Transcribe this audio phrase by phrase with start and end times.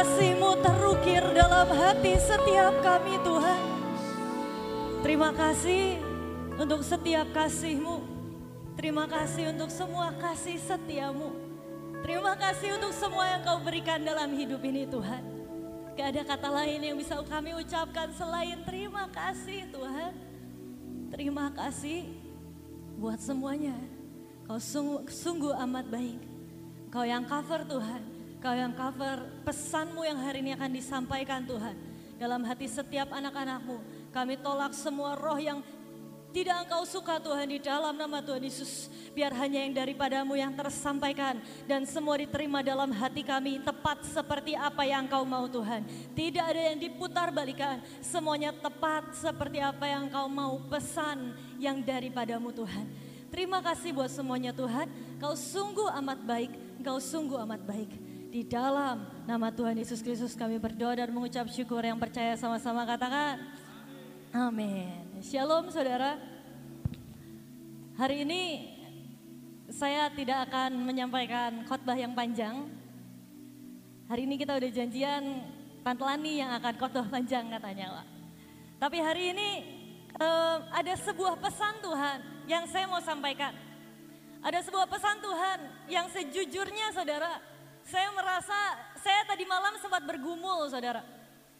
[0.00, 3.62] kasih-Mu terukir dalam hati setiap kami Tuhan.
[5.04, 6.00] Terima kasih
[6.56, 8.00] untuk setiap kasih-Mu.
[8.80, 11.36] Terima kasih untuk semua kasih setiamu.
[12.00, 15.20] Terima kasih untuk semua yang kau berikan dalam hidup ini Tuhan.
[15.92, 20.16] Gak ada kata lain yang bisa kami ucapkan selain terima kasih Tuhan.
[21.12, 22.08] Terima kasih
[22.96, 23.76] buat semuanya.
[24.48, 26.24] Kau sungguh, sungguh amat baik.
[26.88, 28.09] Kau yang cover Tuhan.
[28.40, 31.76] Kau yang cover pesanmu yang hari ini akan disampaikan Tuhan.
[32.16, 33.84] Dalam hati setiap anak-anakmu.
[34.16, 35.60] Kami tolak semua roh yang
[36.32, 38.88] tidak engkau suka Tuhan di dalam nama Tuhan Yesus.
[39.12, 41.36] Biar hanya yang daripadamu yang tersampaikan.
[41.68, 45.84] Dan semua diterima dalam hati kami tepat seperti apa yang engkau mau Tuhan.
[46.16, 47.84] Tidak ada yang diputar balikan.
[48.00, 52.88] Semuanya tepat seperti apa yang engkau mau pesan yang daripadamu Tuhan.
[53.28, 54.88] Terima kasih buat semuanya Tuhan.
[55.20, 56.52] Kau sungguh amat baik.
[56.80, 58.09] Engkau sungguh amat baik.
[58.30, 63.42] Di dalam nama Tuhan Yesus Kristus kami berdoa dan mengucap syukur yang percaya sama-sama katakan.
[64.30, 65.18] Amin.
[65.18, 66.14] Shalom saudara.
[67.98, 68.70] Hari ini
[69.66, 72.70] saya tidak akan menyampaikan khotbah yang panjang.
[74.06, 75.22] Hari ini kita udah janjian
[75.82, 78.06] Tante Lani yang akan khotbah panjang katanya Pak.
[78.78, 79.50] Tapi hari ini
[80.22, 83.50] um, ada sebuah pesan Tuhan yang saya mau sampaikan.
[84.38, 85.58] Ada sebuah pesan Tuhan
[85.90, 87.49] yang sejujurnya saudara,
[87.90, 88.58] saya merasa
[89.02, 91.02] saya tadi malam sempat bergumul saudara.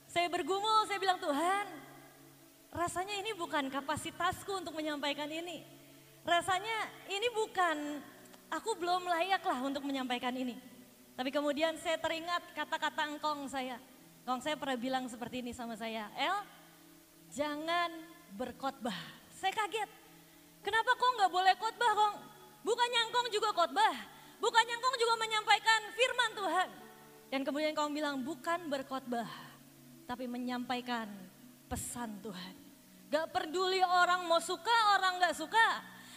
[0.07, 1.67] Saya bergumul, saya bilang Tuhan
[2.71, 5.67] rasanya ini bukan kapasitasku untuk menyampaikan ini.
[6.23, 7.99] Rasanya ini bukan,
[8.47, 10.55] aku belum layak lah untuk menyampaikan ini.
[11.19, 13.83] Tapi kemudian saya teringat kata-kata engkong saya.
[14.23, 16.39] Engkong saya pernah bilang seperti ini sama saya, El,
[17.35, 17.91] jangan
[18.39, 18.95] berkhotbah.
[19.35, 19.91] Saya kaget,
[20.63, 22.17] kenapa kok nggak boleh khotbah kong?
[22.61, 23.95] Bukannya engkong juga khotbah,
[24.41, 26.69] bukannya engkong juga menyampaikan firman Tuhan.
[27.31, 29.31] Dan kemudian engkong bilang bukan berkhotbah,
[30.09, 31.07] tapi menyampaikan
[31.71, 32.55] pesan Tuhan.
[33.07, 35.69] Gak peduli orang mau suka, orang gak suka.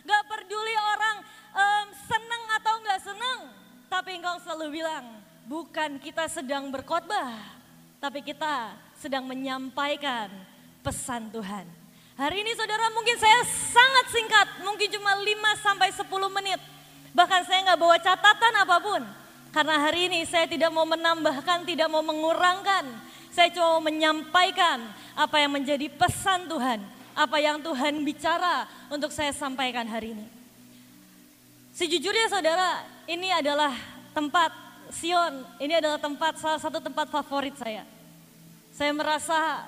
[0.03, 1.15] Gak peduli orang
[1.53, 3.39] um, seneng atau gak seneng.
[3.85, 7.37] Tapi engkau selalu bilang, bukan kita sedang berkhotbah,
[8.01, 10.33] tapi kita sedang menyampaikan
[10.81, 11.65] pesan Tuhan.
[12.13, 16.61] Hari ini saudara mungkin saya sangat singkat, mungkin cuma 5 sampai 10 menit.
[17.13, 19.01] Bahkan saya nggak bawa catatan apa pun.
[19.53, 22.89] Karena hari ini saya tidak mau menambahkan, tidak mau mengurangkan.
[23.29, 24.81] Saya cuma menyampaikan
[25.13, 26.81] apa yang menjadi pesan Tuhan,
[27.13, 30.25] apa yang Tuhan bicara untuk saya sampaikan hari ini.
[31.73, 33.73] Sejujurnya saudara, ini adalah
[34.13, 34.53] tempat
[34.93, 37.81] Sion, ini adalah tempat salah satu tempat favorit saya.
[38.73, 39.65] Saya merasa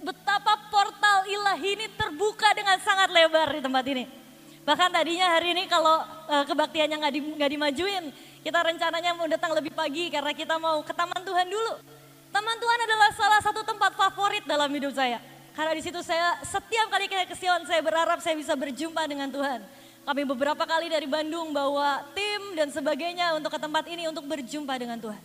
[0.00, 4.21] betapa portal ilahi ini terbuka dengan sangat lebar di tempat ini.
[4.62, 7.20] Bahkan tadinya hari ini kalau uh, kebaktiannya nggak di,
[7.58, 8.14] dimajuin,
[8.46, 11.82] kita rencananya mau datang lebih pagi karena kita mau ke Taman Tuhan dulu.
[12.30, 15.18] Taman Tuhan adalah salah satu tempat favorit dalam hidup saya.
[15.52, 19.60] Karena di situ saya setiap kali ke Sion saya berharap saya bisa berjumpa dengan Tuhan.
[20.02, 24.74] Kami beberapa kali dari Bandung bawa tim dan sebagainya untuk ke tempat ini untuk berjumpa
[24.78, 25.22] dengan Tuhan.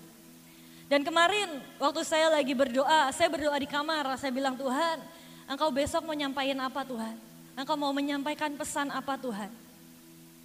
[0.88, 5.02] Dan kemarin waktu saya lagi berdoa, saya berdoa di kamar, saya bilang Tuhan,
[5.48, 7.27] Engkau besok mau nyampaikan apa Tuhan?
[7.58, 9.50] Engkau mau menyampaikan pesan apa Tuhan?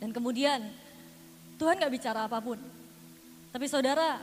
[0.01, 0.65] Dan kemudian
[1.61, 2.57] Tuhan gak bicara apa pun.
[3.53, 4.17] Tapi saudara,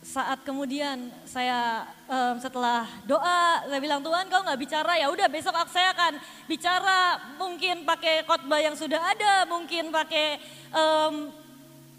[0.00, 4.96] saat kemudian saya um, setelah doa saya bilang Tuhan kau nggak bicara?
[4.96, 6.16] Ya udah besok saya akan
[6.48, 7.20] bicara.
[7.36, 10.40] Mungkin pakai khotbah yang sudah ada mungkin pakai
[10.72, 11.28] um,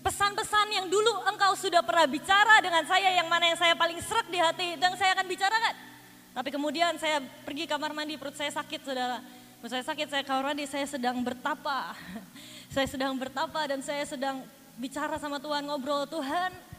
[0.02, 4.26] pesan-pesan yang dulu engkau sudah pernah bicara dengan saya yang mana yang saya paling seret
[4.34, 4.74] di hati.
[4.82, 5.76] Dan saya akan bicarakan
[6.32, 9.20] tapi kemudian saya pergi kamar mandi perut saya sakit saudara
[9.70, 11.94] saya sakit saya kamar mandi saya sedang bertapa
[12.74, 14.42] saya sedang bertapa dan saya sedang
[14.80, 16.72] bicara sama Tuhan ngobrol Tuhan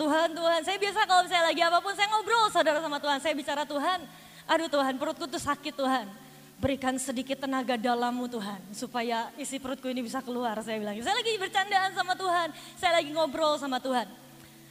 [0.00, 3.20] Tuhan, Tuhan, saya biasa kalau saya lagi apa pun saya ngobrol saudara sama Tuhan.
[3.20, 4.00] Saya bicara Tuhan,
[4.48, 6.08] aduh Tuhan perutku tuh sakit Tuhan.
[6.56, 8.64] Berikan sedikit tenaga dalammu Tuhan.
[8.72, 10.96] Supaya isi perutku ini bisa keluar saya bilang.
[11.04, 12.48] Saya lagi bercandaan sama Tuhan,
[12.80, 14.08] saya lagi ngobrol sama Tuhan.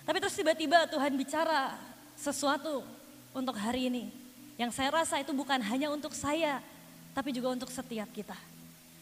[0.02, 1.78] Tapi terus tiba-tiba Tuhan bicara
[2.18, 2.82] sesuatu
[3.30, 4.10] untuk hari ini.
[4.58, 6.58] Yang saya rasa itu bukan hanya untuk saya,
[7.20, 8.40] tapi juga untuk setiap kita.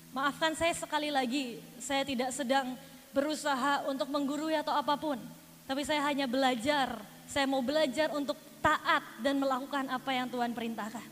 [0.09, 2.73] Maafkan saya sekali lagi, saya tidak sedang
[3.13, 5.21] berusaha untuk menggurui atau apa pun.
[5.69, 6.97] Tapi saya hanya belajar,
[7.29, 11.05] saya mau belajar untuk taat dan melakukan apa yang Tuhan perintahkan.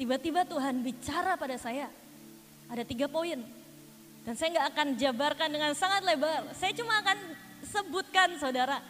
[0.00, 1.92] Tiba-tiba Tuhan bicara pada saya,
[2.64, 3.44] ada tiga poin.
[4.24, 7.18] Dan saya nggak akan jabarkan dengan sangat lebar, saya cuma akan
[7.60, 8.80] sebutkan saudara.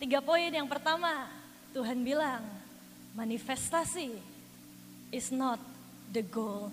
[0.00, 1.28] Tiga poin yang pertama,
[1.76, 2.40] Tuhan bilang,
[3.12, 4.16] manifestasi
[5.12, 5.60] is not
[6.08, 6.72] the goal.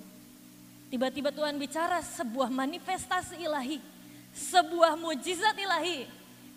[0.93, 3.81] Tiba-tiba Tuhan bicara sebuah manifestasi ilahi,
[4.29, 6.05] sebuah mujizat ilahi,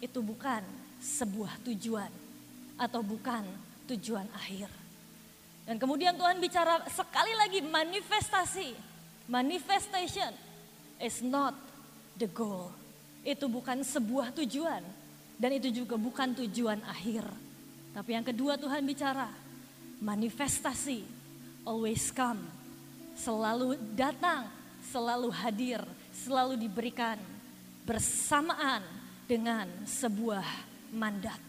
[0.05, 0.61] itu bukan
[1.01, 2.13] sebuah tujuan.
[2.77, 3.41] atau bukan
[3.89, 4.69] tujuan akhir.
[5.65, 8.77] Dan kemudian Tuhan bicara sekali lagi manifestasi.
[9.25, 10.29] Manifestation
[11.01, 11.57] is not
[12.21, 12.69] the goal.
[13.25, 14.85] Itu bukan sebuah tujuan
[15.41, 17.25] dan itu juga bukan tujuan akhir.
[17.97, 19.33] Tapi yang kedua Tuhan bicara
[20.05, 21.01] manifestasi
[21.65, 22.56] always come.
[23.17, 24.47] Selalu datang,
[24.93, 25.81] selalu hadir,
[26.13, 27.17] selalu diberikan
[27.89, 28.85] bersamaan
[29.27, 30.45] dengan sebuah
[30.95, 31.41] mandat.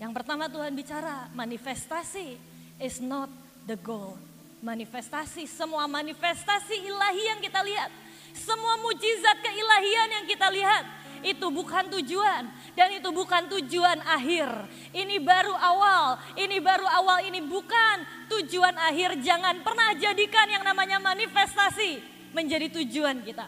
[0.00, 2.40] Yang pertama Tuhan bicara manifestasi
[2.80, 3.28] is not
[3.68, 4.16] the goal.
[4.60, 7.88] Manifestasi, semua manifestasi ilahi yang kita lihat,
[8.36, 10.84] semua mujizat keilahian yang kita lihat,
[11.22, 14.48] itu bukan tujuan dan itu bukan tujuan akhir.
[14.92, 17.96] Ini baru awal, ini baru awal, ini bukan
[18.30, 19.20] tujuan akhir.
[19.20, 22.00] Jangan pernah jadikan yang namanya manifestasi
[22.32, 23.46] menjadi tujuan kita.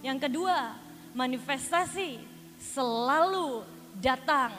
[0.00, 0.76] Yang kedua,
[1.12, 2.20] manifestasi
[2.60, 3.64] selalu
[3.98, 4.54] datang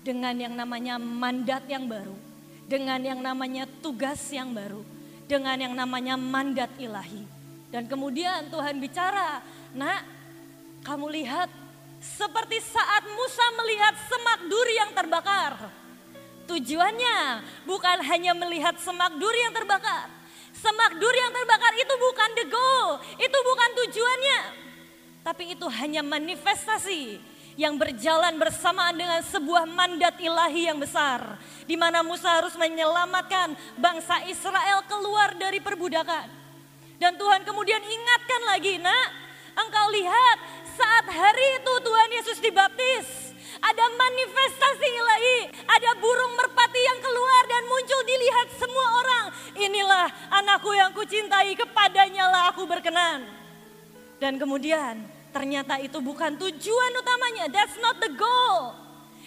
[0.00, 2.16] dengan yang namanya mandat yang baru,
[2.64, 4.80] dengan yang namanya tugas yang baru,
[5.28, 7.22] dengan yang namanya mandat ilahi.
[7.70, 9.44] Dan kemudian Tuhan bicara,
[9.76, 10.02] "Nak,
[10.82, 11.59] kamu lihat
[12.00, 15.54] seperti saat Musa melihat semak duri yang terbakar."
[16.50, 20.10] Tujuannya bukan hanya melihat semak duri yang terbakar.
[20.50, 24.40] Semak duri yang terbakar itu bukan the goal, itu bukan tujuannya.
[25.22, 27.22] Tapi itu hanya manifestasi
[27.54, 31.38] yang berjalan bersamaan dengan sebuah mandat ilahi yang besar.
[31.70, 36.26] Di mana Musa harus menyelamatkan bangsa Israel keluar dari perbudakan.
[36.98, 39.08] Dan Tuhan kemudian ingatkan lagi, nak
[39.54, 43.06] engkau lihat saat hari itu Tuhan Yesus dibaptis.
[43.60, 49.24] Ada manifestasi ilahi, ada burung merpati yang keluar dan muncul dilihat semua orang.
[49.52, 53.28] Inilah anakku yang kucintai, kepadanya lah aku berkenan.
[54.16, 57.46] Dan kemudian Ternyata itu bukan tujuan utamanya.
[57.46, 58.74] That's not the goal.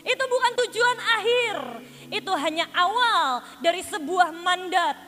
[0.04, 1.56] Itu bukan tujuan akhir.
[2.12, 5.00] Itu hanya awal dari sebuah mandat.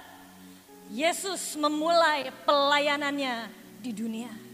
[0.88, 3.52] Yesus memulai pelayanannya
[3.84, 4.45] di dunia.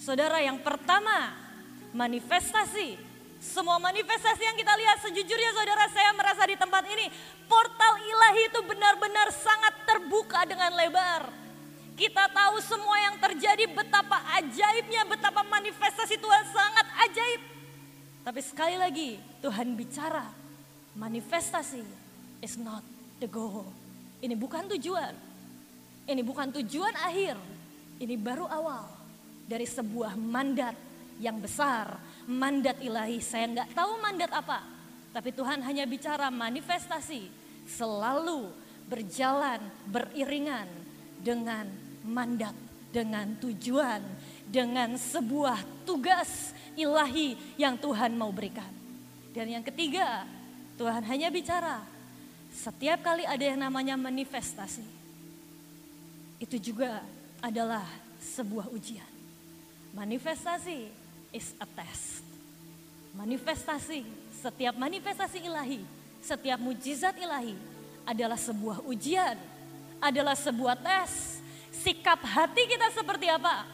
[0.00, 1.36] Saudara yang pertama,
[1.92, 2.96] manifestasi.
[3.40, 7.12] Semua manifestasi yang kita lihat sejujurnya saudara saya merasa di tempat ini.
[7.44, 11.40] Portal ilahi itu benar-benar sangat terbuka dengan lebar
[12.00, 17.42] kita tahu semua yang terjadi betapa ajaibnya, betapa manifestasi Tuhan sangat ajaib.
[18.24, 20.24] Tapi sekali lagi Tuhan bicara,
[20.96, 21.84] manifestasi
[22.40, 22.80] is not
[23.20, 23.68] the goal.
[24.24, 25.12] Ini bukan tujuan.
[26.08, 27.36] Ini bukan tujuan akhir.
[28.00, 28.99] Ini baru awal
[29.50, 30.78] dari sebuah mandat
[31.18, 31.98] yang besar,
[32.30, 33.18] mandat ilahi.
[33.18, 34.62] Saya nggak tahu mandat apa,
[35.10, 37.26] tapi Tuhan hanya bicara manifestasi
[37.66, 38.54] selalu
[38.86, 39.58] berjalan
[39.90, 40.70] beriringan
[41.18, 41.66] dengan
[42.06, 42.54] mandat,
[42.94, 43.98] dengan tujuan,
[44.46, 48.70] dengan sebuah tugas ilahi yang Tuhan mau berikan.
[49.34, 50.26] Dan yang ketiga,
[50.78, 51.82] Tuhan hanya bicara
[52.54, 54.86] setiap kali ada yang namanya manifestasi.
[56.38, 57.02] Itu juga
[57.42, 57.86] adalah
[58.18, 59.09] sebuah ujian.
[59.90, 60.86] Manifestasi
[61.34, 62.22] is a test.
[63.10, 65.82] Manifestasi, setiap manifestasi ilahi,
[66.22, 67.58] setiap mujizat ilahi
[68.06, 69.34] adalah sebuah ujian,
[69.98, 71.42] adalah sebuah tes
[71.74, 73.66] sikap hati kita seperti apa.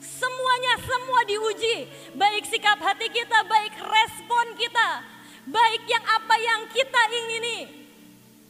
[0.00, 1.76] Semuanya semua diuji,
[2.16, 4.88] baik sikap hati kita, baik respon kita,
[5.44, 7.58] baik yang apa yang kita ingini.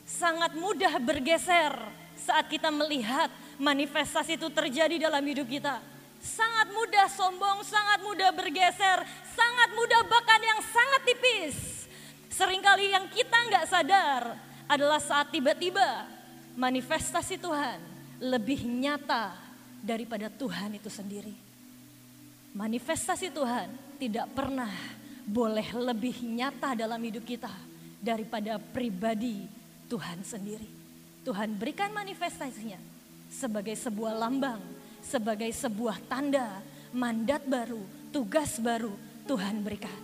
[0.07, 1.75] Sangat mudah bergeser
[2.15, 5.83] saat kita melihat manifestasi itu terjadi dalam hidup kita.
[6.21, 9.01] Sangat mudah sombong, sangat mudah bergeser,
[9.33, 11.57] sangat mudah bahkan yang sangat tipis.
[12.29, 14.23] Seringkali yang kita nggak sadar
[14.69, 16.07] adalah saat tiba-tiba
[16.61, 17.81] manifestasi Tuhan
[18.21, 19.33] lebih nyata
[19.81, 21.33] daripada Tuhan itu sendiri.
[22.53, 24.71] Manifestasi Tuhan tidak pernah
[25.25, 27.53] boleh lebih nyata dalam hidup kita
[28.01, 29.49] daripada pribadi
[29.89, 30.69] Tuhan sendiri.
[31.25, 32.81] Tuhan berikan manifestasinya
[33.29, 34.59] sebagai sebuah lambang,
[35.11, 36.63] sebagai sebuah tanda,
[36.95, 37.83] mandat baru,
[38.15, 38.95] tugas baru
[39.27, 39.99] Tuhan berikan.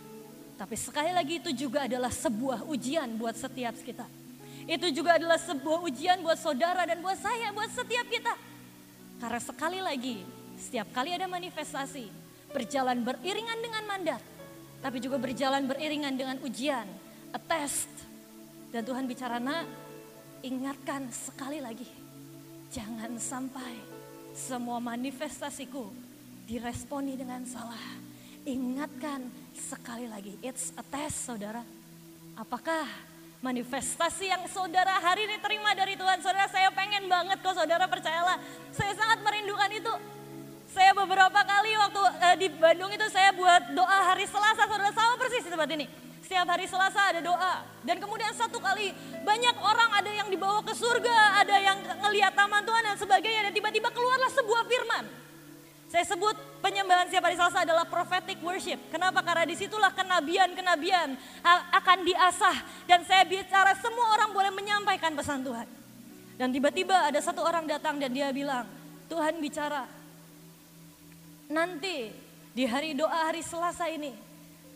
[0.58, 4.26] Tapi sekali lagi itu juga adalah sebuah ujian buat setiap kita
[4.66, 8.34] itu juga adalah sebuah ujian buat saudara dan buat saya, buat setiap kita.
[9.22, 10.26] Karena sekali lagi,
[10.58, 12.10] setiap kali ada manifestasi,
[12.50, 14.22] berjalan beriringan dengan mandat,
[14.82, 16.84] tapi juga berjalan beriringan dengan ujian,
[17.30, 17.88] a test.
[18.74, 19.70] Dan Tuhan bicara, nak,
[20.42, 21.86] ingatkan sekali lagi,
[22.74, 23.95] jangan sampai
[24.36, 25.88] semua manifestasiku
[26.44, 27.80] diresponi dengan salah.
[28.44, 29.26] Ingatkan
[29.56, 31.64] sekali lagi, it's a test saudara.
[32.36, 32.84] Apakah
[33.40, 36.20] manifestasi yang saudara hari ini terima dari Tuhan.
[36.20, 38.38] Saudara saya pengen banget kok saudara percayalah.
[38.72, 39.94] Saya sangat merindukan itu.
[40.70, 45.16] Saya beberapa kali waktu uh, di Bandung itu saya buat doa hari Selasa saudara sama
[45.16, 45.86] persis di tempat ini.
[46.26, 47.62] Setiap hari Selasa ada doa.
[47.86, 48.90] Dan kemudian satu kali
[49.22, 53.46] banyak orang ada yang dibawa ke surga, ada yang ngelihat taman Tuhan dan sebagainya.
[53.46, 55.06] Dan tiba-tiba keluarlah sebuah firman.
[55.86, 58.74] Saya sebut penyembahan setiap hari Selasa adalah prophetic worship.
[58.90, 59.22] Kenapa?
[59.22, 61.14] Karena di situlah kenabian-kenabian
[61.70, 62.58] akan diasah.
[62.90, 65.70] Dan saya bicara semua orang boleh menyampaikan pesan Tuhan.
[66.34, 68.66] Dan tiba-tiba ada satu orang datang dan dia bilang,
[69.06, 69.86] Tuhan bicara.
[71.54, 72.10] Nanti
[72.50, 74.25] di hari doa hari Selasa ini,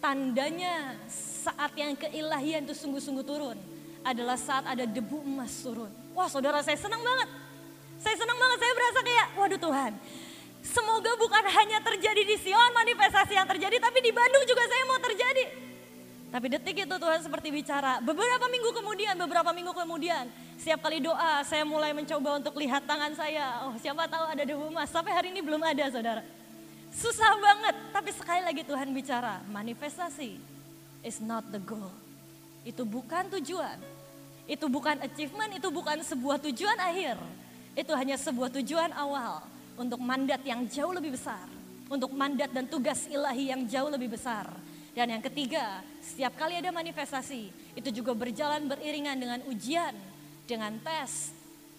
[0.00, 0.96] tandanya
[1.44, 3.56] saat yang keilahian itu sungguh-sungguh turun
[4.00, 5.92] adalah saat ada debu emas turun.
[6.16, 7.28] Wah saudara saya senang banget.
[8.00, 9.92] Saya senang banget, saya berasa kayak, waduh Tuhan,
[10.60, 15.00] Semoga bukan hanya terjadi di Sion manifestasi yang terjadi, tapi di Bandung juga saya mau
[15.00, 15.44] terjadi.
[16.30, 20.30] Tapi detik itu Tuhan seperti bicara, beberapa minggu kemudian, beberapa minggu kemudian,
[20.60, 23.66] setiap kali doa saya mulai mencoba untuk lihat tangan saya.
[23.66, 26.22] Oh siapa tahu ada debu emas, sampai hari ini belum ada saudara.
[26.90, 30.36] Susah banget, tapi sekali lagi Tuhan bicara, manifestasi
[31.06, 31.94] is not the goal.
[32.66, 33.78] Itu bukan tujuan,
[34.50, 37.16] itu bukan achievement, itu bukan sebuah tujuan akhir.
[37.78, 39.46] Itu hanya sebuah tujuan awal
[39.78, 41.46] untuk mandat yang jauh lebih besar,
[41.86, 44.50] untuk mandat dan tugas ilahi yang jauh lebih besar.
[44.90, 49.94] Dan yang ketiga, setiap kali ada manifestasi, itu juga berjalan beriringan dengan ujian,
[50.50, 51.30] dengan tes.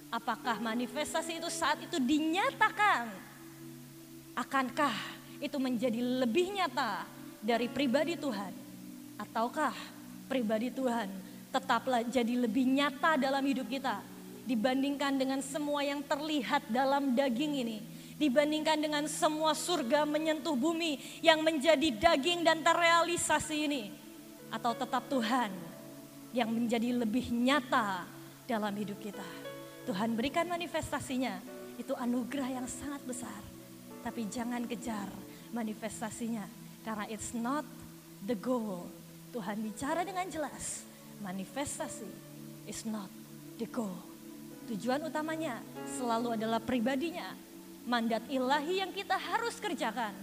[0.07, 3.30] Apakah manifestasi itu saat itu dinyatakan?
[4.41, 4.97] Akankah
[5.37, 7.05] itu menjadi lebih nyata
[7.45, 8.49] dari pribadi Tuhan?
[9.21, 9.69] Ataukah
[10.25, 11.13] pribadi Tuhan
[11.53, 14.01] tetaplah jadi lebih nyata dalam hidup kita
[14.49, 17.77] dibandingkan dengan semua yang terlihat dalam daging ini
[18.17, 23.93] dibandingkan dengan semua surga menyentuh bumi yang menjadi daging dan terrealisasi ini?
[24.49, 25.53] Atau tetap Tuhan
[26.33, 28.09] yang menjadi lebih nyata
[28.49, 29.25] dalam hidup kita?
[29.85, 31.37] Tuhan berikan manifestasinya,
[31.77, 33.50] itu anugerah yang sangat besar.
[34.01, 35.07] Tapi jangan kejar
[35.53, 36.45] manifestasinya,
[36.81, 37.63] karena it's not
[38.25, 38.89] the goal.
[39.31, 40.83] Tuhan bicara dengan jelas,
[41.21, 42.09] manifestasi
[42.65, 43.07] is not
[43.61, 43.93] the goal.
[44.67, 45.61] Tujuan utamanya
[45.97, 47.33] selalu adalah pribadinya,
[47.85, 50.13] mandat ilahi yang kita harus kerjakan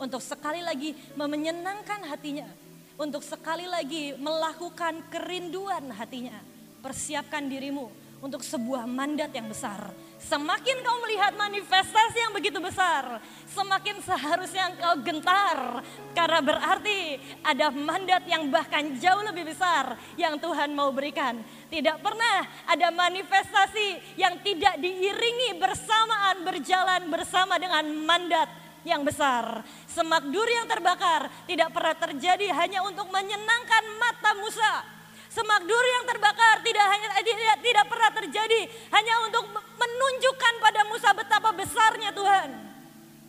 [0.00, 2.48] untuk sekali lagi menyenangkan hatinya,
[2.96, 6.40] untuk sekali lagi melakukan kerinduan hatinya.
[6.80, 7.92] Persiapkan dirimu
[8.24, 9.92] untuk sebuah mandat yang besar.
[10.20, 15.80] Semakin kau melihat manifestasi yang begitu besar, semakin seharusnya engkau gentar.
[16.12, 21.40] Karena berarti ada mandat yang bahkan jauh lebih besar yang Tuhan mau berikan.
[21.72, 28.52] Tidak pernah ada manifestasi yang tidak diiringi bersamaan berjalan bersama dengan mandat
[28.84, 29.64] yang besar.
[29.88, 34.99] Semak duri yang terbakar tidak pernah terjadi hanya untuk menyenangkan mata Musa
[35.30, 38.60] Semak duri yang terbakar tidak hanya eh, tidak, tidak pernah terjadi
[38.90, 42.50] hanya untuk menunjukkan pada Musa betapa besarnya Tuhan.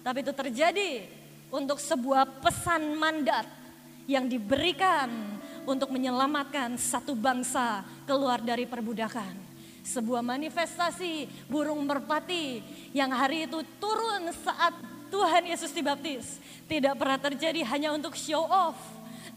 [0.02, 1.06] Tapi itu terjadi
[1.54, 3.46] untuk sebuah pesan mandat
[4.10, 5.14] yang diberikan
[5.70, 9.54] untuk menyelamatkan satu bangsa keluar dari perbudakan.
[9.86, 12.66] Sebuah manifestasi burung merpati
[12.98, 14.74] yang hari itu turun saat
[15.14, 16.42] Tuhan Yesus dibaptis.
[16.66, 18.78] Tidak pernah terjadi hanya untuk show off.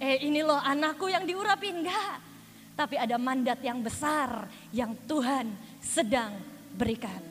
[0.00, 1.68] Eh ini loh anakku yang diurapi.
[1.68, 2.34] Enggak
[2.75, 6.35] tapi ada mandat yang besar yang Tuhan sedang
[6.75, 7.23] berikan.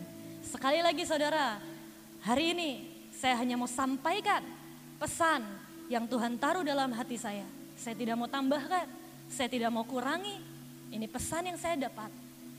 [0.44, 1.60] Sekali lagi saudara,
[2.24, 2.72] hari ini
[3.12, 4.44] saya hanya mau sampaikan
[5.00, 5.44] pesan
[5.92, 7.44] yang Tuhan taruh dalam hati saya.
[7.76, 8.88] Saya tidak mau tambahkan,
[9.28, 10.40] saya tidak mau kurangi.
[10.94, 12.12] Ini pesan yang saya dapat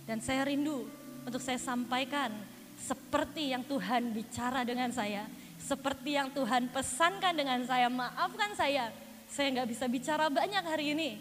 [0.04, 0.84] dan saya rindu
[1.24, 2.34] untuk saya sampaikan
[2.76, 5.24] seperti yang Tuhan bicara dengan saya,
[5.56, 7.88] seperti yang Tuhan pesankan dengan saya.
[7.88, 8.92] Maafkan saya,
[9.30, 11.16] saya nggak bisa bicara banyak hari ini,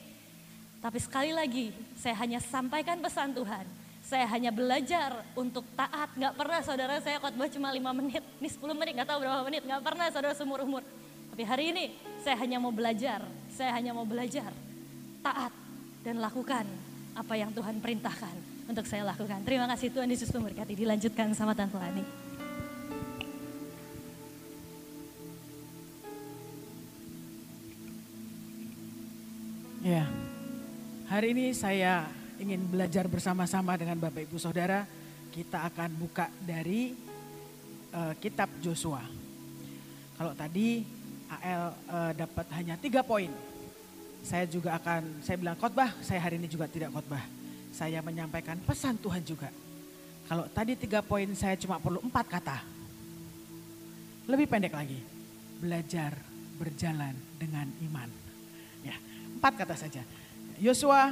[0.84, 3.63] tapi sekali lagi, saya hanya sampaikan pesan Tuhan.
[4.04, 6.12] Saya hanya belajar untuk taat.
[6.12, 8.20] Gak pernah saudara saya khotbah cuma 5 menit.
[8.44, 9.63] Ini 10 menit, gak tahu berapa menit.
[9.63, 10.84] Gak pernah saudara seumur umur.
[11.32, 13.24] Tapi hari ini saya hanya mau belajar.
[13.56, 14.52] Saya hanya mau belajar.
[15.24, 15.56] Taat
[16.04, 16.68] dan lakukan
[17.16, 18.36] apa yang Tuhan perintahkan
[18.68, 19.40] untuk saya lakukan.
[19.48, 20.75] Terima kasih Tuhan Yesus memberkati.
[20.75, 22.04] Dilanjutkan sama Tante Lani.
[29.84, 30.23] Yeah.
[31.13, 32.10] Hari ini saya
[32.41, 34.82] ingin belajar bersama-sama dengan Bapak Ibu Saudara.
[35.29, 36.89] Kita akan buka dari
[37.93, 39.05] uh, kitab Joshua.
[40.17, 40.82] Kalau tadi
[41.29, 41.38] AL
[41.70, 43.29] uh, eh, dapat hanya tiga poin.
[44.25, 47.22] Saya juga akan, saya bilang khotbah, saya hari ini juga tidak khotbah.
[47.70, 49.53] Saya menyampaikan pesan Tuhan juga.
[50.25, 52.58] Kalau tadi tiga poin saya cuma perlu empat kata.
[54.34, 54.98] Lebih pendek lagi.
[55.62, 56.17] Belajar
[56.58, 58.10] berjalan dengan iman.
[58.82, 58.98] Ya,
[59.38, 60.01] empat kata saja.
[60.63, 61.12] Yosua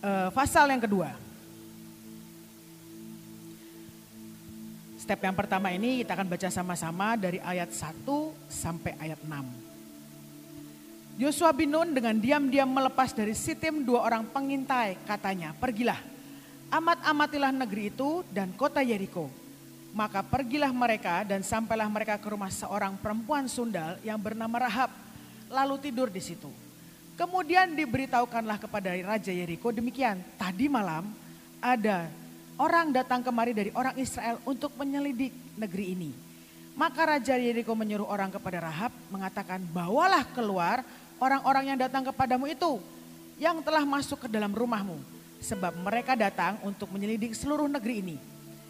[0.00, 1.12] uh, pasal yang kedua.
[4.96, 8.08] Step yang pertama ini kita akan baca sama-sama dari ayat 1
[8.48, 11.20] sampai ayat 6.
[11.20, 16.00] Yosua bin Nun dengan diam-diam melepas dari Sitim dua orang pengintai katanya, pergilah,
[16.72, 19.28] amat-amatilah negeri itu dan kota Yeriko.
[19.92, 24.88] Maka pergilah mereka dan sampailah mereka ke rumah seorang perempuan sundal yang bernama Rahab,
[25.52, 26.61] lalu tidur di situ.
[27.22, 31.06] Kemudian diberitahukanlah kepada Raja Yeriko demikian, tadi malam
[31.62, 32.10] ada
[32.58, 36.10] orang datang kemari dari orang Israel untuk menyelidik negeri ini.
[36.74, 40.82] Maka Raja Yeriko menyuruh orang kepada Rahab mengatakan, bawalah keluar
[41.22, 42.82] orang-orang yang datang kepadamu itu
[43.38, 44.98] yang telah masuk ke dalam rumahmu.
[45.46, 48.16] Sebab mereka datang untuk menyelidik seluruh negeri ini.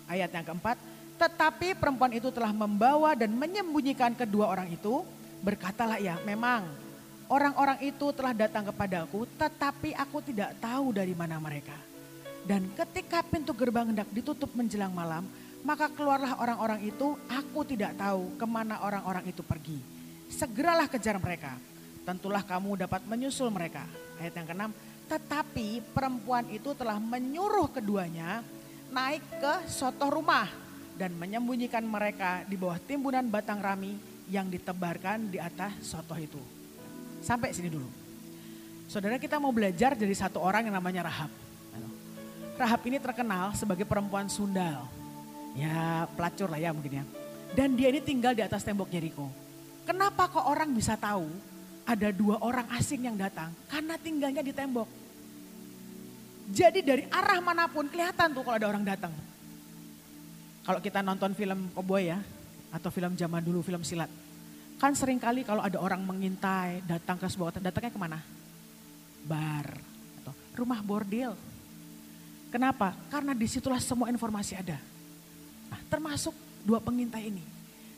[0.05, 0.77] Ayat yang keempat,
[1.17, 5.01] tetapi perempuan itu telah membawa dan menyembunyikan kedua orang itu.
[5.41, 6.92] Berkatalah ia, memang
[7.33, 11.75] orang-orang itu telah datang kepadaku tetapi aku tidak tahu dari mana mereka.
[12.45, 15.25] Dan ketika pintu gerbang hendak ditutup menjelang malam,
[15.63, 19.79] maka keluarlah orang-orang itu, aku tidak tahu ke mana orang-orang itu pergi.
[20.27, 21.55] Segeralah kejar mereka
[22.03, 23.87] tentulah kamu dapat menyusul mereka.
[24.19, 24.71] Ayat yang keenam,
[25.07, 28.43] tetapi perempuan itu telah menyuruh keduanya
[28.91, 30.51] naik ke soto rumah
[30.99, 33.97] dan menyembunyikan mereka di bawah timbunan batang rami
[34.31, 36.62] yang ditebarkan di atas soto itu.
[37.23, 37.87] Sampai sini dulu.
[38.91, 41.31] Saudara kita mau belajar dari satu orang yang namanya Rahab.
[42.59, 44.85] Rahab ini terkenal sebagai perempuan sundal.
[45.57, 47.05] Ya pelacur lah ya mungkin ya.
[47.57, 49.31] Dan dia ini tinggal di atas tembok Jericho.
[49.89, 51.27] Kenapa kok orang bisa tahu
[51.83, 54.87] ada dua orang asing yang datang karena tinggalnya di tembok.
[56.53, 59.15] Jadi dari arah mana pun kelihatan tuh kalau ada orang datang.
[60.63, 62.23] Kalau kita nonton film koboi ya,
[62.71, 64.07] atau film zaman dulu, film silat.
[64.83, 68.19] Kan sering kali kalau ada orang mengintai, datang ke sebuah datangnya ke mana?
[69.23, 69.79] Bar,
[70.19, 71.39] atau rumah bordil.
[72.51, 72.99] Kenapa?
[73.07, 74.75] Karena di situlah semua informasi ada.
[75.71, 76.35] Nah, termasuk
[76.67, 77.47] dua pengintai ini.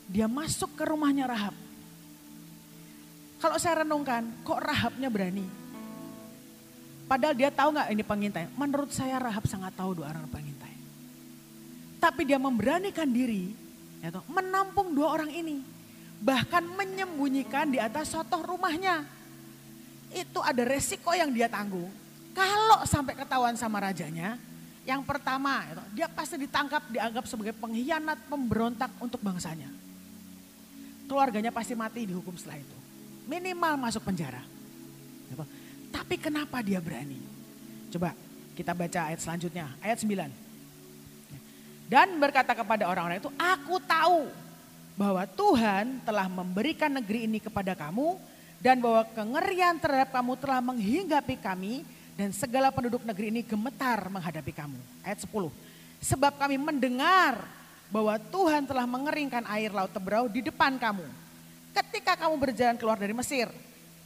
[0.05, 1.65] Dia masuk ke rumahnya Rahab
[3.45, 5.45] kalau saya renungkan, kok Rahabnya berani?
[7.05, 8.45] Padahal dia tahu nggak ini pengintai.
[8.57, 10.73] Menurut saya Rahab sangat tahu dua orang pengintai.
[12.01, 13.53] Tapi dia memberanikan diri
[14.01, 15.61] ya menampung dua orang ini.
[16.23, 19.03] Bahkan menyembunyikan di atas sotoh rumahnya.
[20.15, 21.91] Itu ada resiko yang dia tanggung.
[22.31, 24.39] Kalau sampai ketahuan sama rajanya,
[24.87, 29.67] yang pertama dia pasti ditangkap dianggap sebagai pengkhianat pemberontak untuk bangsanya.
[31.05, 32.85] Keluarganya pasti mati dihukum setelah itu
[33.25, 34.41] minimal masuk penjara.
[35.89, 37.17] Tapi kenapa dia berani?
[37.89, 38.13] Coba
[38.53, 40.29] kita baca ayat selanjutnya, ayat 9.
[41.85, 44.25] Dan berkata kepada orang-orang itu, aku tahu
[44.95, 48.15] bahwa Tuhan telah memberikan negeri ini kepada kamu
[48.63, 51.83] dan bahwa kengerian terhadap kamu telah menghinggapi kami
[52.15, 54.79] dan segala penduduk negeri ini gemetar menghadapi kamu.
[55.03, 55.51] Ayat 10.
[55.99, 57.43] Sebab kami mendengar
[57.91, 61.05] bahwa Tuhan telah mengeringkan air laut Teberau di depan kamu
[61.75, 63.51] ketika kamu berjalan keluar dari Mesir.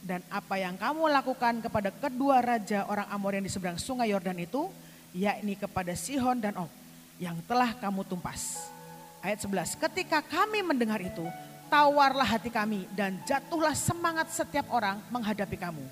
[0.00, 4.40] Dan apa yang kamu lakukan kepada kedua raja orang Amor yang di seberang sungai Yordan
[4.40, 4.72] itu,
[5.12, 6.72] yakni kepada Sihon dan Og,
[7.20, 8.72] yang telah kamu tumpas.
[9.20, 11.28] Ayat 11, ketika kami mendengar itu,
[11.68, 15.84] tawarlah hati kami dan jatuhlah semangat setiap orang menghadapi kamu.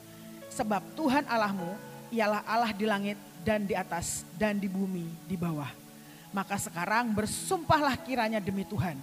[0.48, 1.76] Sebab Tuhan Allahmu
[2.08, 5.68] ialah Allah di langit dan di atas dan di bumi di bawah.
[6.32, 8.96] Maka sekarang bersumpahlah kiranya demi Tuhan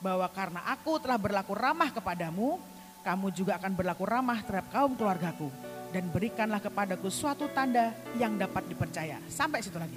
[0.00, 2.56] bahwa karena aku telah berlaku ramah kepadamu,
[3.04, 5.52] kamu juga akan berlaku ramah terhadap kaum keluargaku.
[5.88, 9.20] Dan berikanlah kepadaku suatu tanda yang dapat dipercaya.
[9.28, 9.96] Sampai situ lagi.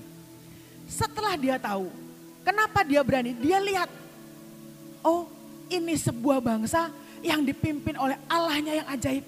[0.88, 2.11] Setelah dia tahu,
[2.46, 3.34] kenapa dia berani?
[3.38, 3.90] Dia lihat,
[5.06, 5.26] oh
[5.72, 9.26] ini sebuah bangsa yang dipimpin oleh Allahnya yang ajaib.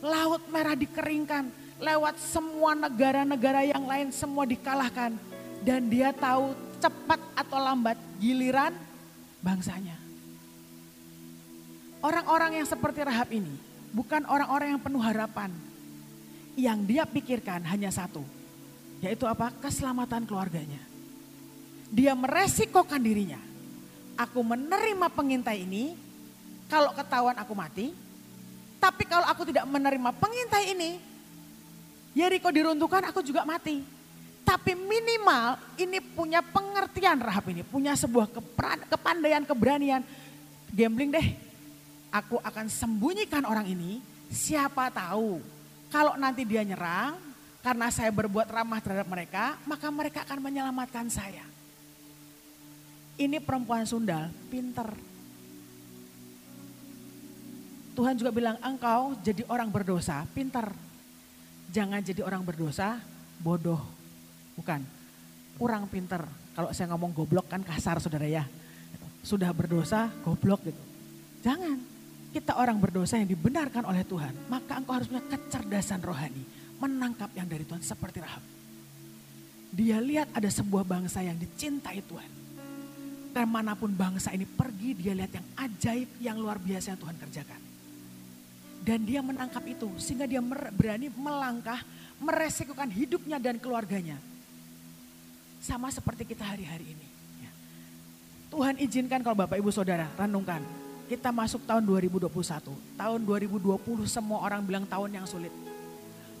[0.00, 5.14] Laut merah dikeringkan, lewat semua negara-negara yang lain semua dikalahkan.
[5.60, 8.72] Dan dia tahu cepat atau lambat giliran
[9.44, 10.00] bangsanya.
[12.00, 13.52] Orang-orang yang seperti Rahab ini
[13.92, 15.52] bukan orang-orang yang penuh harapan.
[16.58, 18.26] Yang dia pikirkan hanya satu,
[19.00, 19.54] yaitu apa?
[19.62, 20.89] Keselamatan keluarganya.
[21.90, 23.38] Dia meresikokan dirinya.
[24.14, 25.98] Aku menerima pengintai ini,
[26.70, 27.90] kalau ketahuan aku mati.
[28.80, 30.90] Tapi kalau aku tidak menerima pengintai ini,
[32.16, 33.82] Yeriko diruntuhkan aku juga mati.
[34.46, 38.30] Tapi minimal ini punya pengertian Rahab ini, punya sebuah
[38.88, 40.02] kepandaian, keberanian.
[40.70, 41.28] Gambling deh,
[42.14, 43.98] aku akan sembunyikan orang ini,
[44.30, 45.42] siapa tahu
[45.90, 47.18] kalau nanti dia nyerang,
[47.60, 51.49] karena saya berbuat ramah terhadap mereka, maka mereka akan menyelamatkan saya.
[53.20, 54.88] Ini perempuan Sundal, pinter.
[57.92, 60.72] Tuhan juga bilang, engkau jadi orang berdosa, pinter.
[61.68, 62.96] Jangan jadi orang berdosa,
[63.44, 63.84] bodoh.
[64.56, 64.80] Bukan,
[65.60, 66.24] kurang pinter.
[66.56, 68.48] Kalau saya ngomong goblok kan kasar saudara ya.
[69.20, 70.82] Sudah berdosa, goblok gitu.
[71.44, 71.92] Jangan.
[72.30, 76.46] kita orang berdosa yang dibenarkan oleh Tuhan, maka engkau harus punya kecerdasan rohani,
[76.78, 78.38] menangkap yang dari Tuhan seperti Rahab.
[79.74, 82.39] Dia lihat ada sebuah bangsa yang dicintai Tuhan.
[83.30, 87.16] Dan mana pun bangsa ini pergi, dia lihat yang ajaib, yang luar biasa yang Tuhan
[87.18, 87.60] kerjakan.
[88.82, 90.42] Dan dia menangkap itu, sehingga dia
[90.74, 91.78] berani melangkah,
[92.18, 94.18] meresikukan hidupnya dan keluarganya.
[95.62, 97.06] Sama seperti kita hari-hari ini.
[97.44, 97.52] Ya.
[98.50, 100.64] Tuhan izinkan kalau Bapak Ibu Saudara, renungkan
[101.06, 102.30] kita masuk tahun 2021.
[102.94, 105.50] Tahun 2020 semua orang bilang tahun yang sulit.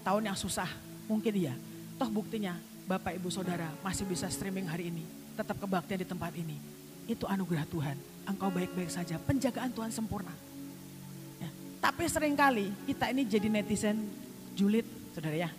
[0.06, 0.70] Tahun yang susah.
[1.10, 1.54] Mungkin iya.
[1.98, 2.54] Toh buktinya
[2.86, 5.02] Bapak Ibu Saudara masih bisa streaming hari ini.
[5.34, 6.79] Tetap kebaktian di tempat ini.
[7.06, 7.96] Itu anugerah Tuhan.
[8.28, 9.16] Engkau baik-baik saja.
[9.20, 10.32] Penjagaan Tuhan sempurna.
[11.40, 11.50] Ya.
[11.80, 14.08] Tapi sering kali kita ini jadi netizen
[14.56, 14.84] julid
[15.14, 15.50] saudara ya.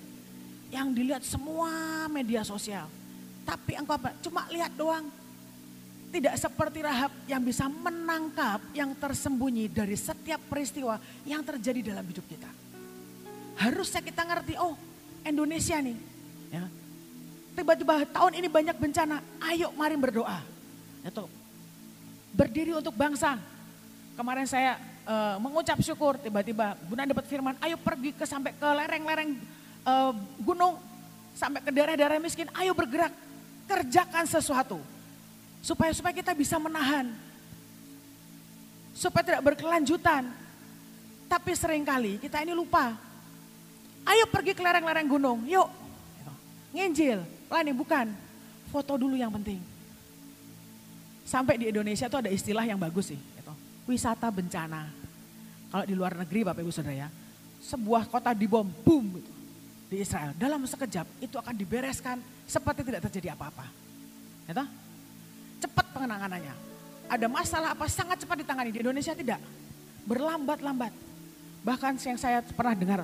[0.71, 1.71] Yang dilihat semua
[2.07, 2.87] media sosial.
[3.43, 4.15] Tapi engkau apa?
[4.23, 5.09] Cuma lihat doang
[6.11, 12.27] tidak seperti Rahab yang bisa menangkap yang tersembunyi dari setiap peristiwa yang terjadi dalam hidup
[12.27, 12.51] kita.
[13.55, 14.75] Harusnya kita ngerti, oh
[15.23, 15.97] Indonesia nih.
[16.51, 16.67] Ya,
[17.55, 20.39] Tiba-tiba tahun ini banyak bencana, ayo mari berdoa.
[21.01, 21.25] Itu
[22.31, 23.37] berdiri untuk bangsa.
[24.15, 29.35] Kemarin saya uh, mengucap syukur, tiba-tiba Bunda dapat firman, ayo pergi ke sampai ke lereng-lereng
[29.87, 30.79] uh, gunung,
[31.35, 33.11] sampai ke daerah-daerah miskin, ayo bergerak,
[33.67, 34.79] kerjakan sesuatu.
[35.61, 37.13] Supaya supaya kita bisa menahan.
[38.97, 40.27] Supaya tidak berkelanjutan.
[41.29, 42.97] Tapi sering kali kita ini lupa.
[44.03, 45.69] Ayo pergi ke lereng-lereng gunung, yuk.
[46.73, 48.09] Nginjil, lain bukan.
[48.73, 49.70] Foto dulu yang penting.
[51.31, 53.15] Sampai di Indonesia itu ada istilah yang bagus sih.
[53.15, 53.53] Gitu.
[53.87, 54.91] Wisata bencana.
[55.71, 57.09] Kalau di luar negeri Bapak Ibu Saudara ya.
[57.63, 59.31] Sebuah kota dibom, boom gitu.
[59.87, 60.35] Di Israel.
[60.35, 63.63] Dalam sekejap itu akan dibereskan seperti tidak terjadi apa-apa.
[64.51, 64.65] Gitu?
[65.61, 66.55] cepat penanganannya.
[67.07, 68.73] Ada masalah apa sangat cepat ditangani.
[68.73, 69.39] Di Indonesia tidak.
[70.09, 70.91] Berlambat-lambat.
[71.61, 73.01] Bahkan yang saya pernah dengar,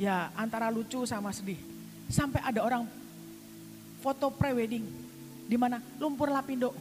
[0.00, 1.60] ya antara lucu sama sedih.
[2.08, 2.88] Sampai ada orang
[4.00, 4.82] foto prewedding
[5.44, 6.72] di mana lumpur lapindo.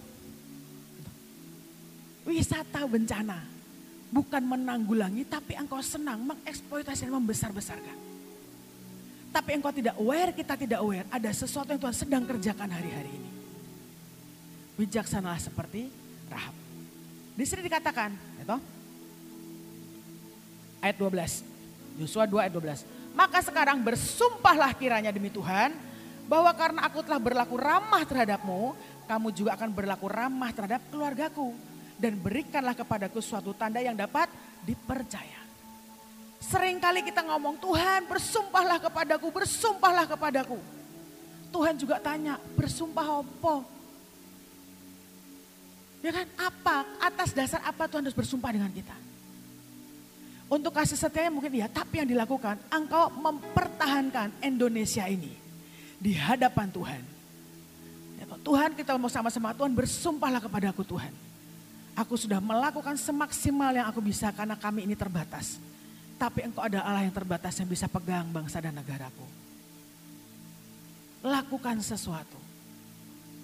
[2.27, 3.39] Wisata bencana.
[4.09, 7.97] Bukan menanggulangi, tapi engkau senang mengeksploitasi dan membesar-besarkan.
[9.29, 11.05] Tapi engkau tidak aware, kita tidak aware.
[11.13, 13.29] Ada sesuatu yang Tuhan sedang kerjakan hari-hari ini
[14.79, 15.91] bijaksanalah seperti
[16.31, 16.55] Rahab.
[17.35, 18.55] Di sini dikatakan, itu
[20.79, 21.43] ayat 12.
[21.99, 22.87] Yosua 2 ayat 12.
[23.11, 25.75] Maka sekarang bersumpahlah kiranya demi Tuhan
[26.31, 28.71] bahwa karena aku telah berlaku ramah terhadapmu,
[29.03, 31.51] kamu juga akan berlaku ramah terhadap keluargaku
[31.99, 34.31] dan berikanlah kepadaku suatu tanda yang dapat
[34.63, 35.43] dipercaya.
[36.39, 40.57] Seringkali kita ngomong, Tuhan bersumpahlah kepadaku, bersumpahlah kepadaku.
[41.51, 43.55] Tuhan juga tanya, bersumpah apa?
[45.99, 48.95] Ya kan apa, atas dasar apa Tuhan harus bersumpah dengan kita.
[50.49, 55.35] Untuk kasih setianya mungkin ya, tapi yang dilakukan engkau mempertahankan Indonesia ini
[55.99, 57.01] di hadapan Tuhan.
[58.17, 61.11] Ya, Tuhan kita mau sama-sama Tuhan bersumpahlah kepada aku Tuhan.
[61.99, 65.59] Aku sudah melakukan semaksimal yang aku bisa karena kami ini terbatas.
[66.15, 69.27] Tapi engkau ada Allah yang terbatas yang bisa pegang bangsa dan negaraku.
[71.27, 72.39] Lakukan sesuatu.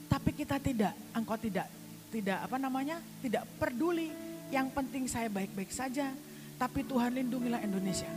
[0.08, 1.68] Tapi kita tidak, engkau tidak
[2.16, 4.08] tidak apa namanya, tidak peduli.
[4.54, 6.16] Yang penting saya baik-baik saja,
[6.56, 8.08] tapi Tuhan lindungilah Indonesia.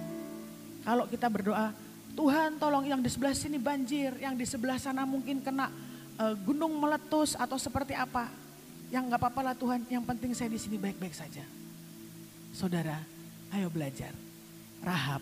[0.87, 1.75] Kalau kita berdoa,
[2.15, 5.67] Tuhan tolong yang di sebelah sini banjir, yang di sebelah sana mungkin kena
[6.21, 8.31] uh, gunung meletus atau seperti apa.
[8.89, 11.45] Yang nggak apa-apa lah Tuhan, yang penting saya di sini baik-baik saja.
[12.57, 12.97] Saudara,
[13.53, 14.13] ayo belajar.
[14.81, 15.21] Rahab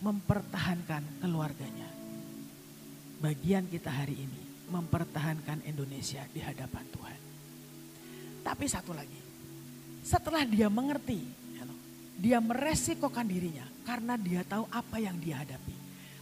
[0.00, 1.90] mempertahankan keluarganya.
[3.18, 7.20] Bagian kita hari ini mempertahankan Indonesia di hadapan Tuhan.
[8.46, 9.20] Tapi satu lagi,
[10.06, 11.20] setelah dia mengerti,
[12.18, 15.76] dia meresikokan dirinya karena dia tahu apa yang dia hadapi.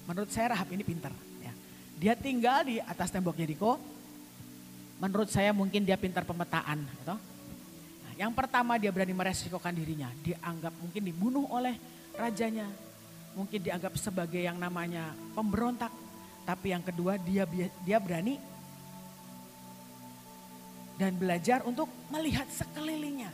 [0.04, 1.10] Menurut saya Rahab ini pintar.
[1.40, 1.52] Ya.
[1.96, 3.80] Dia tinggal di atas tembok Jericho.
[4.96, 6.80] Menurut saya mungkin dia pintar pemetaan.
[6.80, 7.14] Gitu.
[7.14, 10.08] Nah, yang pertama dia berani meresikokan dirinya.
[10.24, 11.76] Dianggap mungkin dibunuh oleh
[12.16, 12.68] rajanya.
[13.36, 15.92] Mungkin dianggap sebagai yang namanya pemberontak.
[16.48, 17.44] Tapi yang kedua dia
[17.84, 18.40] dia berani
[20.96, 23.28] dan belajar untuk melihat sekelilingnya.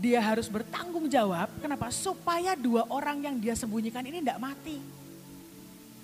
[0.00, 1.92] Dia harus bertanggung jawab, kenapa?
[1.92, 4.80] Supaya dua orang yang dia sembunyikan ini tidak mati.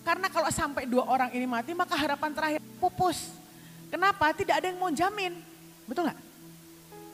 [0.05, 3.33] Karena kalau sampai dua orang ini mati, maka harapan terakhir pupus.
[3.91, 4.35] Kenapa?
[4.35, 5.33] Tidak ada yang mau jamin.
[5.87, 6.19] Betul nggak?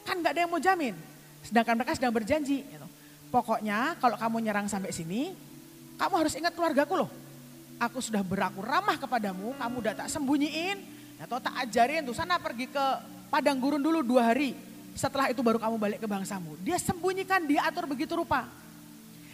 [0.09, 0.95] Kan nggak ada yang mau jamin.
[1.45, 2.65] Sedangkan mereka sedang berjanji.
[2.65, 2.87] Gitu.
[3.33, 5.33] Pokoknya kalau kamu nyerang sampai sini,
[5.97, 7.11] kamu harus ingat keluargaku loh.
[7.81, 10.79] Aku sudah beraku ramah kepadamu, kamu udah tak sembunyiin,
[11.19, 12.85] atau tak ajarin tuh sana pergi ke
[13.33, 14.55] padang gurun dulu dua hari.
[14.93, 16.53] setelah itu baru kamu balik ke bangsamu.
[16.61, 18.45] Dia sembunyikan, dia atur begitu rupa.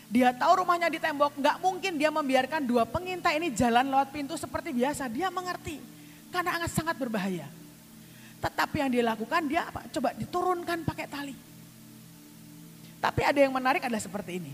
[0.07, 4.39] Dia tahu rumahnya di tembok, nggak mungkin dia membiarkan dua pengintai ini jalan lewat pintu
[4.39, 5.11] seperti biasa.
[5.11, 5.83] Dia mengerti,
[6.29, 7.49] karena sangat berbahaya.
[8.39, 9.83] Tetapi yang dia lakukan, dia apa?
[9.91, 11.35] Coba diturunkan pakai tali.
[12.99, 14.53] Tapi ada yang menarik adalah seperti ini.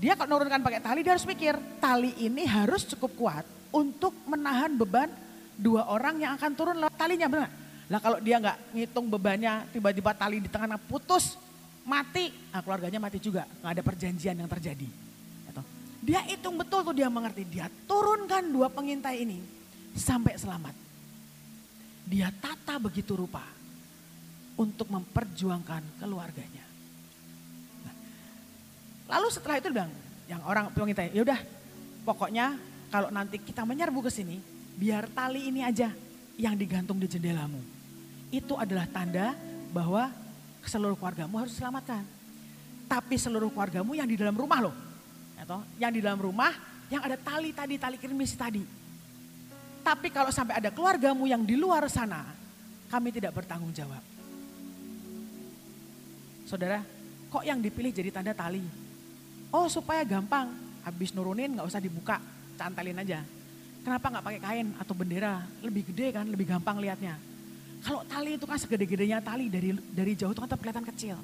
[0.00, 4.72] Dia kalau menurunkan pakai tali, dia harus mikir, tali ini harus cukup kuat untuk menahan
[4.74, 5.12] beban
[5.54, 7.50] dua orang yang akan turun lewat talinya, benar?
[7.92, 11.36] Lah kalau dia nggak ngitung bebannya, tiba-tiba tali di tengah putus,
[11.84, 14.88] mati, nah keluarganya mati juga, nggak ada perjanjian yang terjadi.
[15.48, 15.62] Gitu.
[16.00, 19.53] Dia hitung betul tuh dia mengerti, dia turunkan dua pengintai ini
[19.94, 20.74] sampai selamat.
[22.04, 23.40] Dia tata begitu rupa
[24.60, 26.66] untuk memperjuangkan keluarganya.
[27.86, 27.94] Nah,
[29.16, 29.90] lalu setelah itu bilang,
[30.28, 31.40] yang orang pengintai, ya udah
[32.04, 32.58] pokoknya
[32.92, 34.36] kalau nanti kita menyerbu ke sini,
[34.76, 35.90] biar tali ini aja
[36.36, 37.58] yang digantung di jendelamu.
[38.30, 39.32] Itu adalah tanda
[39.72, 40.10] bahwa
[40.66, 42.04] seluruh keluargamu harus diselamatkan.
[42.84, 44.74] Tapi seluruh keluargamu yang di dalam rumah loh.
[45.80, 46.52] Yang di dalam rumah
[46.92, 48.83] yang ada tali tadi, tali krimis tadi.
[49.84, 52.24] Tapi kalau sampai ada keluargamu yang di luar sana,
[52.88, 54.00] kami tidak bertanggung jawab.
[56.48, 56.80] Saudara,
[57.28, 58.64] kok yang dipilih jadi tanda tali?
[59.52, 60.48] Oh supaya gampang,
[60.88, 62.16] habis nurunin nggak usah dibuka,
[62.56, 63.20] cantelin aja.
[63.84, 65.44] Kenapa nggak pakai kain atau bendera?
[65.60, 67.20] Lebih gede kan, lebih gampang lihatnya.
[67.84, 71.20] Kalau tali itu kan segede-gedenya tali dari dari jauh itu kan kelihatan kecil.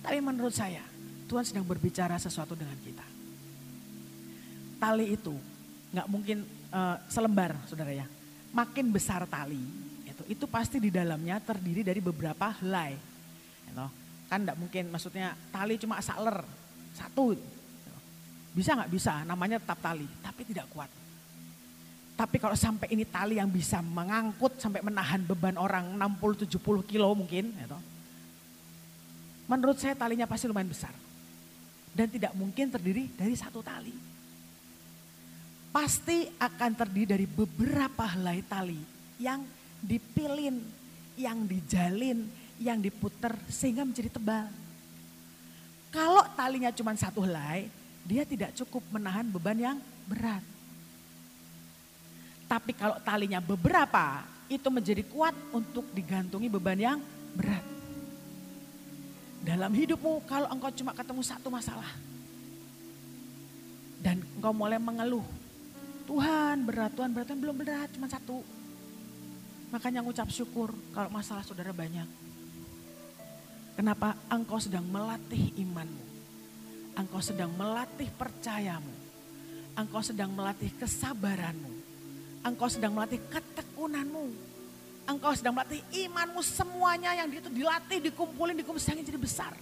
[0.00, 0.80] Tapi menurut saya
[1.28, 3.04] Tuhan sedang berbicara sesuatu dengan kita.
[4.80, 5.36] Tali itu
[5.92, 8.06] nggak mungkin uh, selembar, saudara ya.
[8.52, 9.60] Makin besar tali,
[10.04, 12.96] itu itu pasti di dalamnya terdiri dari beberapa helai.
[13.68, 13.86] Gitu.
[14.28, 16.40] Kan nggak mungkin, maksudnya tali cuma saler
[16.96, 17.36] satu.
[17.36, 17.52] Gitu.
[18.52, 20.90] Bisa nggak bisa, namanya tetap tali, tapi tidak kuat.
[22.12, 27.50] Tapi kalau sampai ini tali yang bisa mengangkut sampai menahan beban orang 60-70 kilo mungkin.
[27.56, 27.78] Gitu.
[29.48, 30.92] Menurut saya talinya pasti lumayan besar.
[31.92, 33.92] Dan tidak mungkin terdiri dari satu tali.
[35.72, 38.76] Pasti akan terdiri dari beberapa helai tali
[39.16, 39.40] yang
[39.80, 40.60] dipilin,
[41.16, 42.28] yang dijalin,
[42.60, 44.46] yang diputer sehingga menjadi tebal.
[45.88, 47.72] Kalau talinya cuma satu helai,
[48.04, 50.44] dia tidak cukup menahan beban yang berat.
[52.48, 56.98] Tapi kalau talinya beberapa, itu menjadi kuat untuk digantungi beban yang
[57.32, 57.64] berat.
[59.42, 61.88] Dalam hidupmu kalau engkau cuma ketemu satu masalah.
[64.04, 65.24] Dan engkau mulai mengeluh.
[66.04, 68.42] Tuhan berat, Tuhan berat, Tuhan belum berat, cuma satu.
[69.72, 72.06] Makanya ngucap syukur kalau masalah saudara banyak.
[73.72, 76.04] Kenapa engkau sedang melatih imanmu.
[76.92, 78.92] Engkau sedang melatih percayamu.
[79.72, 81.82] Engkau sedang melatih kesabaranmu
[82.42, 84.26] Engkau sedang melatih ketekunanmu.
[85.06, 89.54] Engkau sedang melatih imanmu semuanya yang itu dilatih, dikumpulin, dikumpulin jadi besar.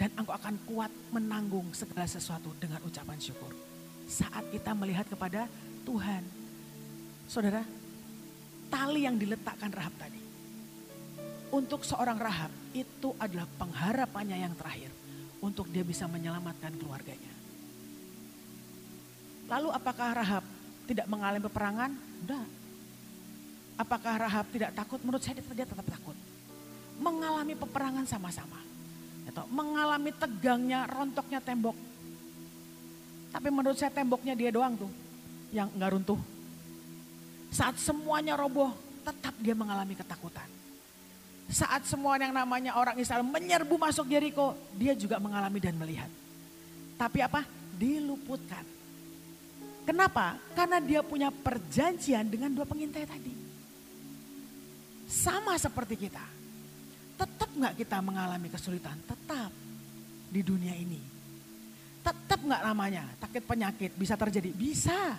[0.00, 3.52] Dan engkau akan kuat menanggung segala sesuatu dengan ucapan syukur.
[4.12, 5.48] Saat kita melihat kepada
[5.88, 6.20] Tuhan.
[7.24, 7.64] Saudara,
[8.68, 10.20] tali yang diletakkan Rahab tadi.
[11.48, 14.92] Untuk seorang Rahab itu adalah pengharapannya yang terakhir.
[15.40, 17.32] Untuk dia bisa menyelamatkan keluarganya.
[19.48, 20.44] Lalu apakah Rahab
[20.84, 21.90] tidak mengalami peperangan?
[22.24, 22.46] Enggak.
[23.80, 25.00] Apakah Rahab tidak takut?
[25.00, 26.14] Menurut saya dia tetap takut.
[27.00, 28.60] Mengalami peperangan sama-sama.
[29.48, 31.91] Mengalami tegangnya, rontoknya tembok.
[33.32, 34.92] Tapi menurut saya temboknya dia doang tuh
[35.50, 36.20] yang enggak runtuh.
[37.52, 38.72] Saat semuanya roboh,
[39.04, 40.48] tetap dia mengalami ketakutan.
[41.52, 46.08] Saat semua yang namanya orang Israel menyerbu masuk Jericho, dia juga mengalami dan melihat.
[46.96, 47.44] Tapi apa?
[47.76, 48.64] Diluputkan
[49.82, 50.38] Kenapa?
[50.54, 53.34] Karena dia punya perjanjian dengan dua pengintai tadi.
[55.10, 56.22] Sama seperti kita.
[57.18, 58.94] Tetap nggak kita mengalami kesulitan?
[59.02, 59.50] Tetap
[60.30, 61.11] di dunia ini.
[62.02, 64.52] Tetap nggak namanya sakit penyakit bisa terjadi?
[64.52, 65.16] Bisa.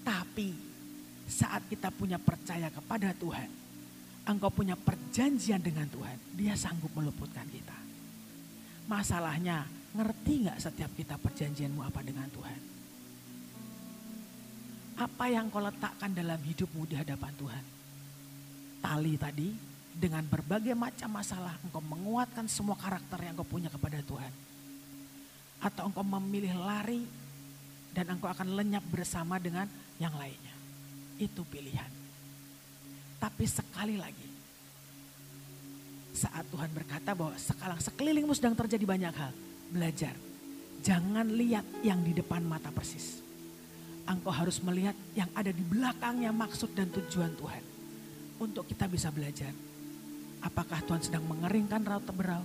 [0.00, 0.56] Tapi
[1.28, 3.48] saat kita punya percaya kepada Tuhan,
[4.24, 7.76] engkau punya perjanjian dengan Tuhan, dia sanggup meluputkan kita.
[8.88, 12.60] Masalahnya, ngerti nggak setiap kita perjanjianmu apa dengan Tuhan?
[15.04, 17.64] Apa yang kau letakkan dalam hidupmu di hadapan Tuhan?
[18.80, 19.48] Tali tadi
[19.92, 24.43] dengan berbagai macam masalah engkau menguatkan semua karakter yang engkau punya kepada Tuhan.
[25.64, 27.00] Atau engkau memilih lari
[27.96, 29.64] dan engkau akan lenyap bersama dengan
[29.96, 30.52] yang lainnya.
[31.16, 31.88] Itu pilihan.
[33.16, 34.28] Tapi sekali lagi,
[36.12, 39.32] saat Tuhan berkata bahwa sekarang sekelilingmu sedang terjadi banyak hal,
[39.72, 40.12] belajar.
[40.84, 43.24] Jangan lihat yang di depan mata persis
[44.08, 47.64] engkau harus melihat yang ada di belakangnya maksud dan tujuan Tuhan.
[48.40, 49.52] Untuk kita bisa belajar.
[50.44, 52.44] Apakah Tuhan sedang mengeringkan raut teberau?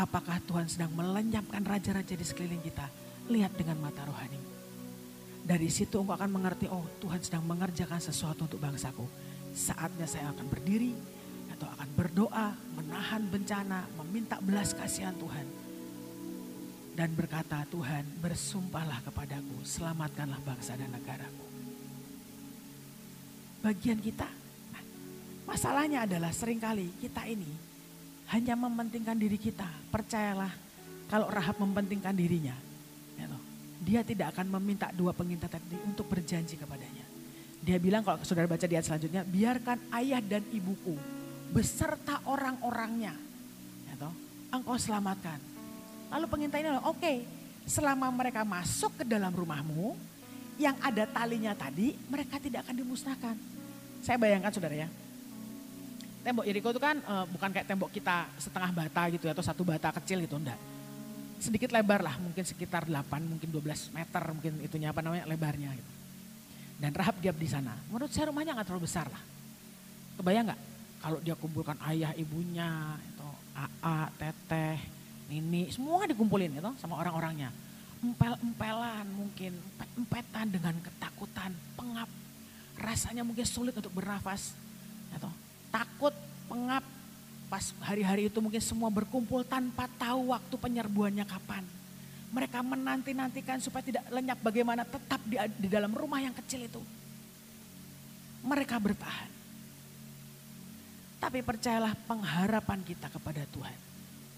[0.00, 2.88] Apakah Tuhan sedang melenyapkan raja-raja di sekeliling kita?
[3.28, 4.40] Lihat dengan mata rohani.
[5.44, 9.04] Dari situ engkau akan mengerti, oh Tuhan sedang mengerjakan sesuatu untuk bangsaku.
[9.52, 10.96] Saatnya saya akan berdiri
[11.52, 12.48] atau akan berdoa,
[12.80, 15.44] menahan bencana, meminta belas kasihan Tuhan.
[16.96, 21.44] Dan berkata, Tuhan bersumpahlah kepadaku, selamatkanlah bangsa dan negaraku.
[23.60, 24.28] Bagian kita,
[25.44, 27.69] masalahnya adalah sering kali kita ini
[28.30, 29.66] hanya mementingkan diri kita.
[29.90, 30.50] Percayalah
[31.10, 32.54] kalau Rahab mementingkan dirinya,
[33.18, 33.26] ya
[33.82, 37.02] dia tidak akan meminta dua pengintai tadi untuk berjanji kepadanya.
[37.60, 40.96] Dia bilang kalau saudara baca di ayat selanjutnya, biarkan ayah dan ibuku
[41.50, 43.12] beserta orang-orangnya,
[43.90, 44.08] ya
[44.54, 45.38] engkau selamatkan.
[46.10, 47.26] Lalu pengintai ini, oke, okay,
[47.66, 49.98] selama mereka masuk ke dalam rumahmu,
[50.58, 53.36] yang ada talinya tadi, mereka tidak akan dimusnahkan.
[54.02, 54.88] Saya bayangkan saudara ya,
[56.20, 59.62] tembok Yeriko itu kan uh, bukan kayak tembok kita setengah bata gitu ya, atau satu
[59.64, 60.58] bata kecil gitu enggak.
[61.40, 65.90] Sedikit lebar lah, mungkin sekitar 8, mungkin 12 meter mungkin itunya apa namanya lebarnya gitu.
[66.80, 67.76] Dan Rahab diam di sana.
[67.88, 69.20] Menurut saya rumahnya nggak terlalu besar lah.
[70.20, 70.60] Kebayang nggak
[71.00, 74.76] kalau dia kumpulkan ayah ibunya, itu AA, teteh,
[75.32, 77.48] nini, semua dikumpulin itu sama orang-orangnya.
[78.04, 79.56] Empel-empelan mungkin,
[79.96, 82.08] empetan dengan ketakutan, pengap.
[82.80, 84.52] Rasanya mungkin sulit untuk bernafas.
[85.70, 86.14] Takut,
[86.50, 86.82] pengap.
[87.50, 91.66] Pas hari-hari itu mungkin semua berkumpul tanpa tahu waktu penyerbuannya kapan.
[92.30, 96.78] Mereka menanti-nantikan supaya tidak lenyap bagaimana tetap di, di dalam rumah yang kecil itu.
[98.46, 99.30] Mereka bertahan.
[101.20, 103.78] Tapi percayalah pengharapan kita kepada Tuhan.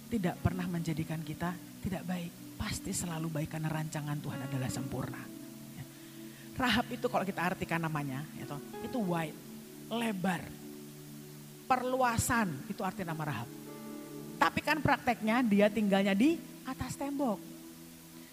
[0.08, 2.32] Tidak pernah menjadikan kita tidak baik.
[2.56, 5.22] Pasti selalu baik karena rancangan Tuhan adalah sempurna.
[5.74, 5.84] Ya.
[6.54, 8.54] Rahab itu kalau kita artikan namanya, itu,
[8.86, 9.34] itu wide,
[9.90, 10.42] lebar,
[11.66, 13.48] perluasan, itu arti nama Rahab.
[14.42, 16.34] Tapi kan prakteknya dia tinggalnya di
[16.66, 17.38] atas tembok.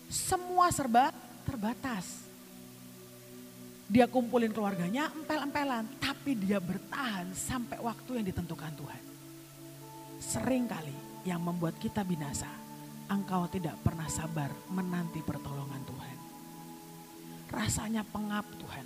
[0.09, 1.13] Semua serba
[1.45, 2.25] terbatas.
[3.89, 9.03] Dia kumpulin keluarganya empel-empelan, tapi dia bertahan sampai waktu yang ditentukan Tuhan.
[10.21, 10.93] Sering kali
[11.25, 12.49] yang membuat kita binasa,
[13.09, 16.17] engkau tidak pernah sabar menanti pertolongan Tuhan.
[17.49, 18.85] Rasanya pengap Tuhan,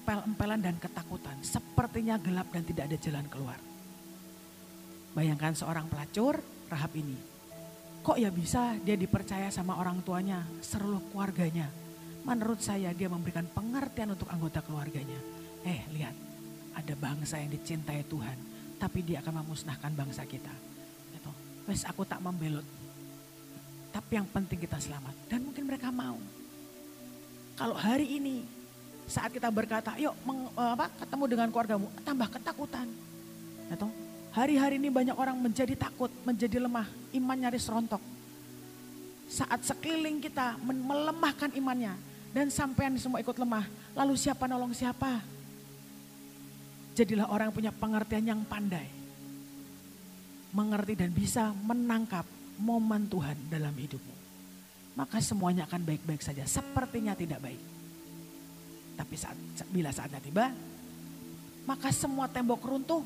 [0.00, 3.69] empel-empelan dan ketakutan, sepertinya gelap dan tidak ada jalan keluar.
[5.10, 6.38] Bayangkan seorang pelacur,
[6.70, 7.18] Rahab ini.
[8.00, 11.68] Kok ya bisa dia dipercaya sama orang tuanya, seluruh keluarganya.
[12.24, 15.18] Menurut saya dia memberikan pengertian untuk anggota keluarganya.
[15.66, 16.14] Eh lihat,
[16.72, 18.38] ada bangsa yang dicintai Tuhan,
[18.80, 20.52] tapi dia akan memusnahkan bangsa kita.
[21.12, 21.30] Gitu.
[21.68, 22.64] Wes aku tak membelot.
[23.90, 25.12] Tapi yang penting kita selamat.
[25.26, 26.16] Dan mungkin mereka mau.
[27.58, 28.46] Kalau hari ini
[29.10, 32.88] saat kita berkata, yuk meng, apa, ketemu dengan keluargamu, tambah ketakutan.
[33.68, 33.88] Gitu.
[34.30, 36.86] Hari-hari ini banyak orang menjadi takut, menjadi lemah,
[37.18, 37.98] iman nyaris rontok.
[39.26, 41.94] Saat sekeliling kita melemahkan imannya
[42.30, 45.18] dan sampean semua ikut lemah, lalu siapa nolong siapa?
[46.94, 48.86] Jadilah orang yang punya pengertian yang pandai.
[50.50, 52.26] Mengerti dan bisa menangkap
[52.58, 54.14] momen Tuhan dalam hidupmu.
[54.98, 57.62] Maka semuanya akan baik-baik saja, sepertinya tidak baik.
[58.98, 59.38] Tapi saat,
[59.70, 60.50] bila saatnya tiba,
[61.66, 63.02] maka semua tembok runtuh,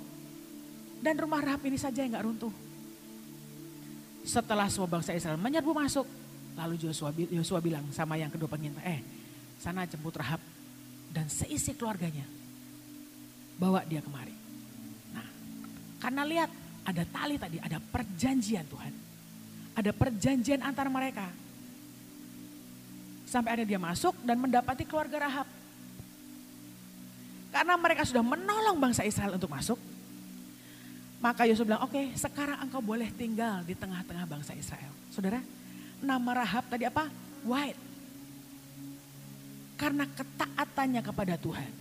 [1.04, 2.54] dan rumah Rahab ini saja yang gak runtuh.
[4.24, 6.08] Setelah semua bangsa Israel menyerbu masuk,
[6.56, 9.00] lalu Yosua, Yosua bilang sama yang kedua pengintai, eh
[9.60, 10.40] sana jemput Rahab
[11.12, 12.24] dan seisi keluarganya.
[13.60, 14.32] Bawa dia kemari.
[15.12, 15.28] Nah,
[16.00, 16.50] karena lihat
[16.88, 18.92] ada tali tadi, ada perjanjian Tuhan.
[19.76, 21.28] Ada perjanjian antara mereka.
[23.28, 25.48] Sampai ada dia masuk dan mendapati keluarga Rahab.
[27.52, 29.78] Karena mereka sudah menolong bangsa Israel untuk masuk,
[31.24, 34.92] maka Yosua bilang, oke okay, sekarang engkau boleh tinggal di tengah-tengah bangsa Israel.
[35.08, 35.40] Saudara,
[36.04, 37.08] nama Rahab tadi apa?
[37.48, 37.80] White.
[39.80, 41.72] Karena ketaatannya kepada Tuhan.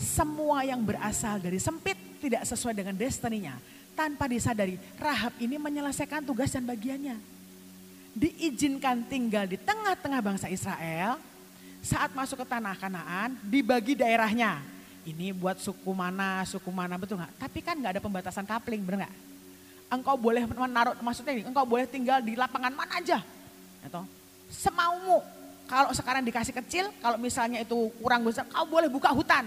[0.00, 1.92] Semua yang berasal dari sempit
[2.24, 3.60] tidak sesuai dengan destininya.
[3.92, 7.20] Tanpa disadari, Rahab ini menyelesaikan tugas dan bagiannya.
[8.16, 11.20] Diizinkan tinggal di tengah-tengah bangsa Israel.
[11.84, 14.69] Saat masuk ke tanah kanaan, dibagi daerahnya
[15.08, 17.32] ini buat suku mana, suku mana, betul nggak?
[17.40, 19.14] Tapi kan nggak ada pembatasan kapling, benar nggak?
[19.90, 23.18] Engkau boleh menaruh, maksudnya ini, engkau boleh tinggal di lapangan mana aja.
[23.82, 24.04] Atau
[24.50, 25.22] semaumu.
[25.70, 29.46] Kalau sekarang dikasih kecil, kalau misalnya itu kurang besar, kau boleh buka hutan.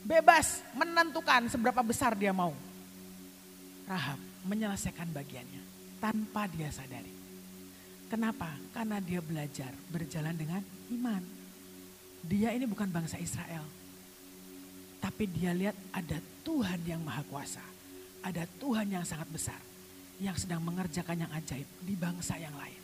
[0.00, 2.56] Bebas menentukan seberapa besar dia mau.
[3.84, 4.16] Rahab
[4.48, 5.60] menyelesaikan bagiannya
[6.00, 7.12] tanpa dia sadari.
[8.08, 8.48] Kenapa?
[8.72, 10.64] Karena dia belajar berjalan dengan
[10.96, 11.20] iman.
[12.24, 13.77] Dia ini bukan bangsa Israel.
[14.98, 17.62] Tapi dia lihat ada Tuhan yang maha kuasa.
[18.18, 19.56] ada Tuhan yang sangat besar
[20.18, 22.82] yang sedang mengerjakan yang ajaib di bangsa yang lain.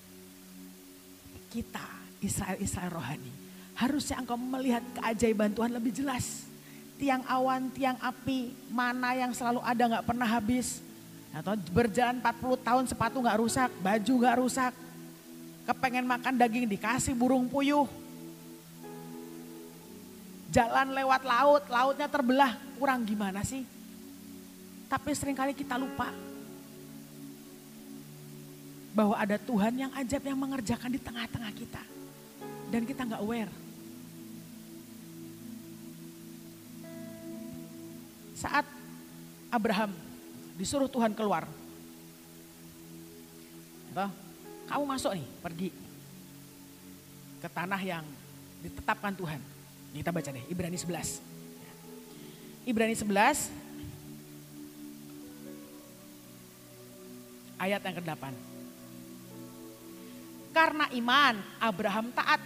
[1.50, 1.86] Kita,
[2.22, 3.34] Israel-Israel rohani,
[3.74, 6.46] harusnya engkau melihat keajaiban Tuhan lebih jelas.
[6.94, 10.78] Tiang awan, tiang api, mana yang selalu ada nggak pernah habis.
[11.34, 14.72] Atau berjalan 40 tahun sepatu nggak rusak, baju nggak rusak.
[15.66, 17.90] Kepengen makan daging dikasih burung puyuh.
[20.54, 23.66] Jalan lewat laut, lautnya terbelah, kurang gimana sih?
[24.86, 26.14] Tapi sering kali kita lupa
[28.94, 31.82] bahwa ada Tuhan yang ajaib yang mengerjakan di tengah-tengah kita.
[32.70, 33.50] Dan kita nggak aware.
[38.38, 38.62] Saat
[39.50, 39.90] Abraham
[40.54, 41.50] disuruh Tuhan keluar.
[44.70, 45.68] Kamu masuk nih, pergi
[47.42, 48.06] ke tanah yang
[48.62, 49.53] ditetapkan Tuhan.
[49.94, 52.66] Kita baca deh, Ibrani 11.
[52.66, 53.64] Ibrani 11
[57.62, 58.24] ayat yang ke-8.
[60.50, 62.42] Karena iman Abraham taat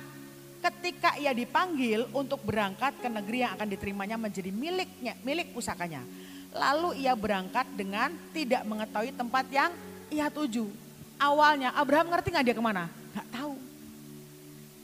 [0.58, 6.04] ketika ia dipanggil untuk berangkat ke negeri yang akan diterimanya menjadi miliknya, milik pusakanya.
[6.52, 9.70] Lalu ia berangkat dengan tidak mengetahui tempat yang
[10.12, 10.70] ia tuju.
[11.18, 12.86] Awalnya Abraham ngerti nggak dia ke mana?
[13.16, 13.58] Gak tahu.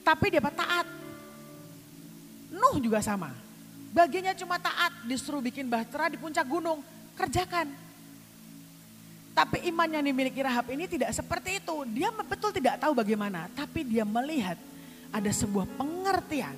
[0.03, 0.74] Tapi dia taat.
[2.85, 3.33] Juga sama.
[3.97, 6.85] Bagiannya cuma taat, disuruh bikin bahtera di puncak gunung.
[7.17, 7.65] Kerjakan.
[9.33, 11.75] Tapi iman yang dimiliki Rahab ini tidak seperti itu.
[11.89, 13.49] Dia betul tidak tahu bagaimana.
[13.57, 14.53] Tapi dia melihat
[15.09, 16.53] ada sebuah pengertian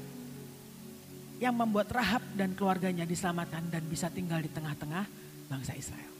[1.39, 5.07] yang membuat Rahab dan keluarganya diselamatkan dan bisa tinggal di tengah-tengah
[5.47, 6.11] bangsa Israel.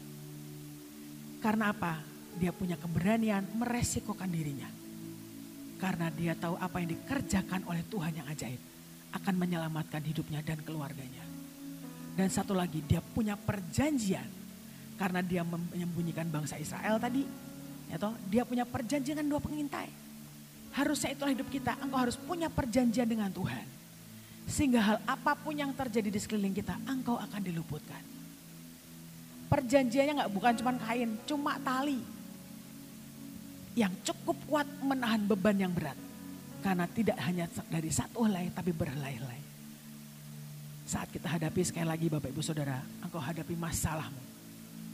[1.43, 1.99] Karena apa?
[2.39, 4.70] Dia punya keberanian meresikokan dirinya.
[5.78, 8.66] Karena dia tahu apa yang dikerjakan oleh Tuhan yang ajaib
[9.16, 11.24] akan menyelamatkan hidupnya dan keluarganya.
[12.18, 14.26] Dan satu lagi dia punya perjanjian
[14.97, 17.22] karena dia menyembunyikan bangsa Israel tadi.
[17.88, 19.88] Ya toh, dia punya perjanjian dengan dua pengintai.
[20.76, 23.64] Harusnya itulah hidup kita, engkau harus punya perjanjian dengan Tuhan.
[24.47, 28.03] Sehingga hal apa pun yang terjadi di sekeliling kita, engkau akan diluputkan.
[29.47, 31.99] Perjanjiannya nggak bukan cuma kain, cuma tali.
[33.78, 36.07] Yang cukup kuat menahan beban yang berat.
[36.62, 39.41] Karena tidak hanya dari satu helai tapi berhelai-helai.
[40.88, 44.24] Saat kita hadapi sekali lagi Bapak Ibu Saudara, engkau hadapi masalahmu.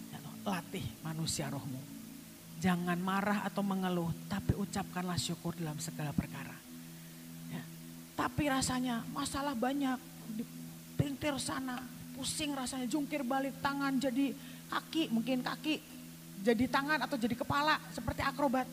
[0.10, 1.78] Ya latih manusia rohmu.
[2.58, 6.56] Jangan marah atau mengeluh, tapi ucapkanlah syukur dalam segala perkara.
[7.52, 7.64] Ya.
[8.18, 10.00] Tapi rasanya masalah banyak,
[10.34, 11.78] dipintir sana,
[12.16, 14.34] pusing rasanya, jungkir balik tangan jadi
[14.72, 15.78] kaki, mungkin kaki
[16.42, 18.66] jadi tangan atau jadi kepala seperti akrobat.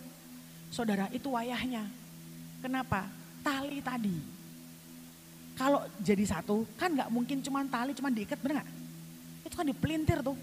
[0.70, 1.99] Saudara, itu wayahnya.
[2.60, 3.08] Kenapa?
[3.40, 4.16] Tali tadi.
[5.56, 8.68] Kalau jadi satu kan nggak mungkin cuma tali cuma diikat benar gak?
[9.44, 10.36] Itu kan dipelintir tuh.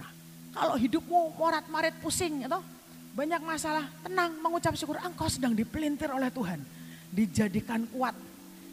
[0.00, 0.10] Nah,
[0.56, 2.80] kalau hidupmu morat marit pusing atau ya
[3.10, 6.62] banyak masalah, tenang mengucap syukur engkau sedang dipelintir oleh Tuhan.
[7.10, 8.14] Dijadikan kuat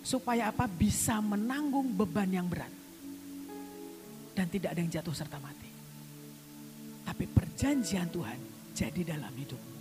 [0.06, 0.70] supaya apa?
[0.70, 2.70] Bisa menanggung beban yang berat.
[4.38, 5.68] Dan tidak ada yang jatuh serta mati.
[7.02, 8.40] Tapi perjanjian Tuhan
[8.78, 9.76] jadi dalam hidupmu.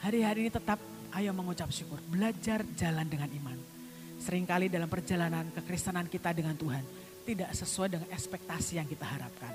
[0.00, 0.80] Hari-hari ini tetap
[1.14, 3.58] ayo mengucap syukur, belajar jalan dengan iman.
[4.18, 6.82] Seringkali dalam perjalanan kekristenan kita dengan Tuhan
[7.24, 9.52] tidak sesuai dengan ekspektasi yang kita harapkan.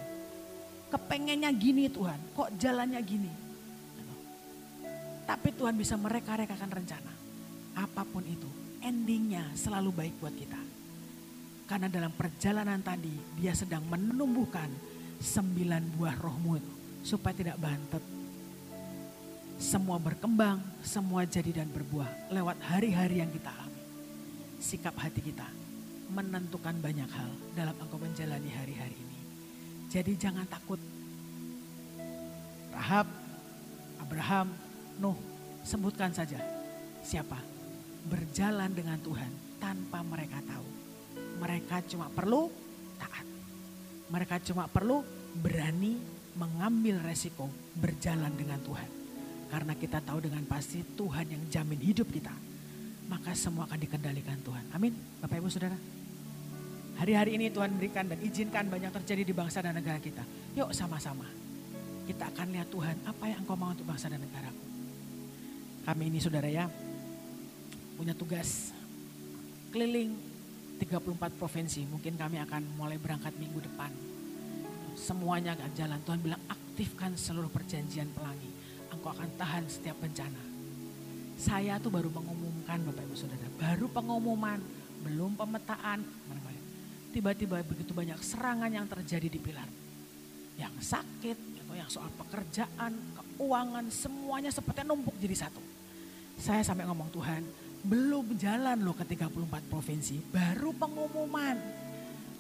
[0.90, 3.32] Kepengennya gini Tuhan, kok jalannya gini?
[5.30, 7.14] Tapi Tuhan bisa mereka-rekakan rencana.
[7.78, 8.50] Apa pun itu,
[8.82, 10.58] endingnya selalu baik buat kita.
[11.70, 14.74] Karena dalam perjalanan tadi dia sedang menumbuhkan
[15.22, 16.74] sembilan buah rohmu itu.
[17.06, 18.02] Supaya tidak bantet,
[19.60, 23.84] semua berkembang, semua jadi dan berbuah lewat hari-hari yang kita alami.
[24.64, 25.46] Sikap hati kita
[26.16, 29.20] menentukan banyak hal dalam engkau menjalani hari-hari ini.
[29.92, 30.80] Jadi jangan takut.
[32.72, 33.12] Rahab,
[34.00, 34.48] Abraham,
[35.04, 35.20] Nuh,
[35.68, 36.40] sebutkan saja
[37.04, 37.36] siapa
[38.08, 40.68] berjalan dengan Tuhan tanpa mereka tahu.
[41.44, 42.48] Mereka cuma perlu
[42.96, 43.28] taat.
[44.08, 45.04] Mereka cuma perlu
[45.36, 46.00] berani
[46.40, 48.99] mengambil resiko berjalan dengan Tuhan.
[49.50, 52.32] Karena kita tahu dengan pasti Tuhan yang jamin hidup kita.
[53.10, 54.70] Maka semua akan dikendalikan Tuhan.
[54.78, 54.94] Amin.
[55.18, 55.74] Bapak Ibu Saudara.
[57.02, 60.22] Hari-hari ini Tuhan berikan dan izinkan banyak terjadi di bangsa dan negara kita.
[60.54, 61.26] Yuk sama-sama.
[62.06, 64.66] Kita akan lihat Tuhan apa yang engkau mau untuk bangsa dan negaraku.
[65.90, 66.70] Kami ini saudara ya
[67.98, 68.70] punya tugas
[69.74, 70.14] keliling
[70.78, 71.90] 34 provinsi.
[71.90, 73.90] Mungkin kami akan mulai berangkat minggu depan.
[74.94, 75.98] Semuanya akan jalan.
[76.06, 78.49] Tuhan bilang aktifkan seluruh perjanjian pelangi
[79.00, 80.44] engkau akan tahan setiap bencana.
[81.40, 84.60] Saya tuh baru mengumumkan Bapak Ibu Saudara, baru pengumuman,
[85.08, 86.04] belum pemetaan.
[87.10, 89.66] Tiba-tiba begitu banyak serangan yang terjadi di Pilar.
[90.60, 95.64] yang sakit, gitu, yang soal pekerjaan, keuangan, semuanya seperti numpuk jadi satu.
[96.36, 97.42] Saya sampai ngomong Tuhan,
[97.88, 101.56] belum jalan loh ke 34 provinsi, baru pengumuman.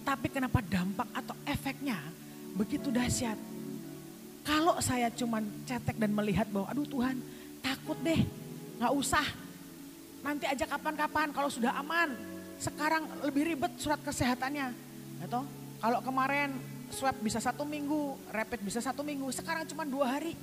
[0.03, 1.95] Tapi kenapa dampak atau efeknya
[2.59, 3.39] begitu dahsyat?
[4.43, 7.19] Kalau saya cuman cetek dan melihat bahwa aduh Tuhan
[7.61, 8.19] takut deh,
[8.81, 9.25] nggak usah.
[10.25, 12.11] Nanti aja kapan-kapan kalau sudah aman.
[12.59, 14.75] Sekarang lebih ribet surat kesehatannya.
[15.23, 15.41] Gitu.
[15.79, 16.51] Kalau kemarin
[16.91, 20.35] swab bisa satu minggu, rapid bisa satu minggu, sekarang cuma dua hari.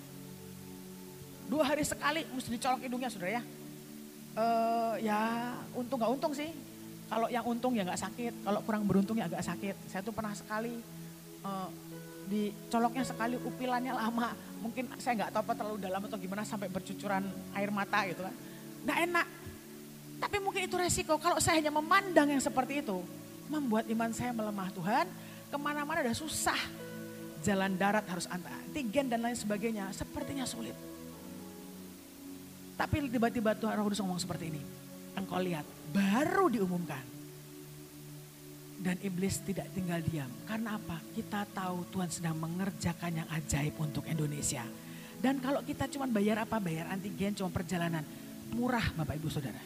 [1.46, 3.42] Dua hari sekali mesti dicolok hidungnya saudara ya
[4.36, 6.52] uh, ya untung nggak untung sih.
[7.06, 9.74] Kalau yang untung ya nggak sakit, kalau kurang beruntung ya agak sakit.
[9.86, 10.74] Saya tuh pernah sekali
[11.46, 11.68] uh,
[12.26, 14.34] dicoloknya sekali upilannya lama.
[14.60, 17.22] Mungkin saya nggak tahu apa terlalu dalam atau gimana sampai bercucuran
[17.54, 18.34] air mata gitu kan.
[18.86, 19.26] Nggak enak.
[20.16, 21.16] Tapi mungkin itu resiko.
[21.22, 22.98] Kalau saya hanya memandang yang seperti itu,
[23.46, 25.06] membuat iman saya melemah Tuhan.
[25.46, 26.58] Ke mana-mana udah susah.
[27.46, 29.86] Jalan darat harus antigen dan lain sebagainya.
[29.94, 30.74] Sepertinya sulit.
[32.76, 34.60] Tapi tiba-tiba Tuhan Roh Kudus ngomong seperti ini.
[35.16, 35.64] Engkau lihat,
[35.96, 37.15] baru diumumkan.
[38.76, 40.28] Dan iblis tidak tinggal diam.
[40.44, 41.00] Karena apa?
[41.16, 44.62] Kita tahu Tuhan sedang mengerjakan yang ajaib untuk Indonesia.
[45.16, 46.60] Dan kalau kita cuma bayar apa?
[46.60, 48.04] Bayar antigen, cuma perjalanan.
[48.52, 49.62] Murah Bapak Ibu Saudara.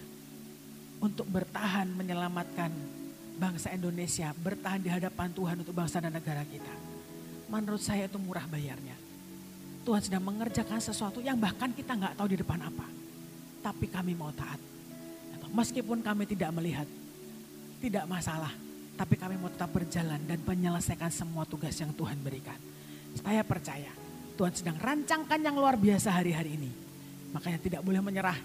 [1.02, 2.70] Untuk bertahan menyelamatkan
[3.36, 4.30] bangsa Indonesia.
[4.32, 6.74] Bertahan di hadapan Tuhan untuk bangsa dan negara kita.
[7.50, 8.94] Menurut saya itu murah bayarnya.
[9.82, 13.00] Tuhan sedang mengerjakan sesuatu yang bahkan kita nggak tahu di depan apa
[13.61, 14.58] tapi kami mau taat.
[15.50, 16.86] Meskipun kami tidak melihat,
[17.82, 18.52] tidak masalah,
[19.01, 22.61] tapi kami mau tetap berjalan dan menyelesaikan semua tugas yang Tuhan berikan.
[23.16, 23.88] Saya percaya
[24.36, 26.68] Tuhan sedang rancangkan yang luar biasa hari-hari ini.
[27.32, 28.36] Makanya tidak boleh menyerah.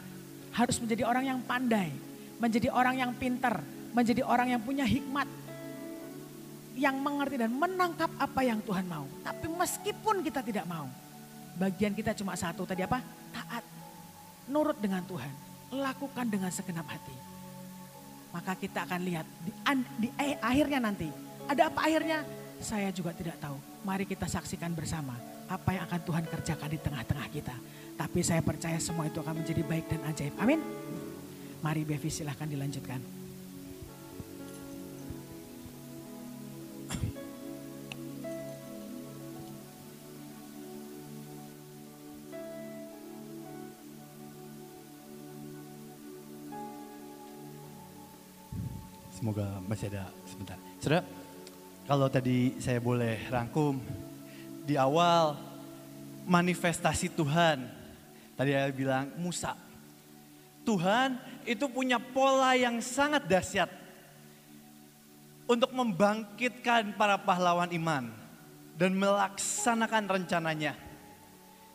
[0.56, 1.91] Harus menjadi orang yang pandai,
[2.39, 3.60] menjadi orang yang pintar,
[3.91, 5.28] menjadi orang yang punya hikmat,
[6.80, 9.03] yang mengerti dan menangkap apa yang Tuhan mau.
[9.28, 10.88] Tapi meskipun kita tidak mau,
[11.60, 13.03] bagian kita cuma satu tadi apa?
[13.36, 13.64] Taat
[14.47, 15.36] nurut dengan Tuhan,
[15.76, 17.35] lakukan dengan segenap hati.
[18.36, 19.52] Maka kita akan lihat di,
[20.04, 21.08] di eh, akhirnya nanti.
[21.48, 22.20] Ada apa akhirnya?
[22.60, 23.56] Saya juga tidak tahu.
[23.88, 25.16] Mari kita saksikan bersama
[25.48, 27.56] apa yang akan Tuhan kerjakan di tengah-tengah kita.
[27.96, 30.36] Tapi saya percaya semua itu akan menjadi baik dan ajaib.
[30.36, 30.60] Amin.
[31.64, 33.00] Mari Bevi silahkan dilanjutkan.
[49.26, 50.53] Semoga masih ada sebentar.
[50.78, 51.01] Saudara,
[51.89, 53.82] kalau tadi saya boleh rangkum,
[54.69, 55.34] di awal
[56.30, 57.65] manifestasi Tuhan,
[58.38, 59.57] tadi saya bilang Musa.
[60.61, 63.73] Tuhan itu punya pola yang sangat dahsyat
[65.49, 68.13] untuk membangkitkan para pahlawan iman
[68.78, 70.78] dan melaksanakan rencananya.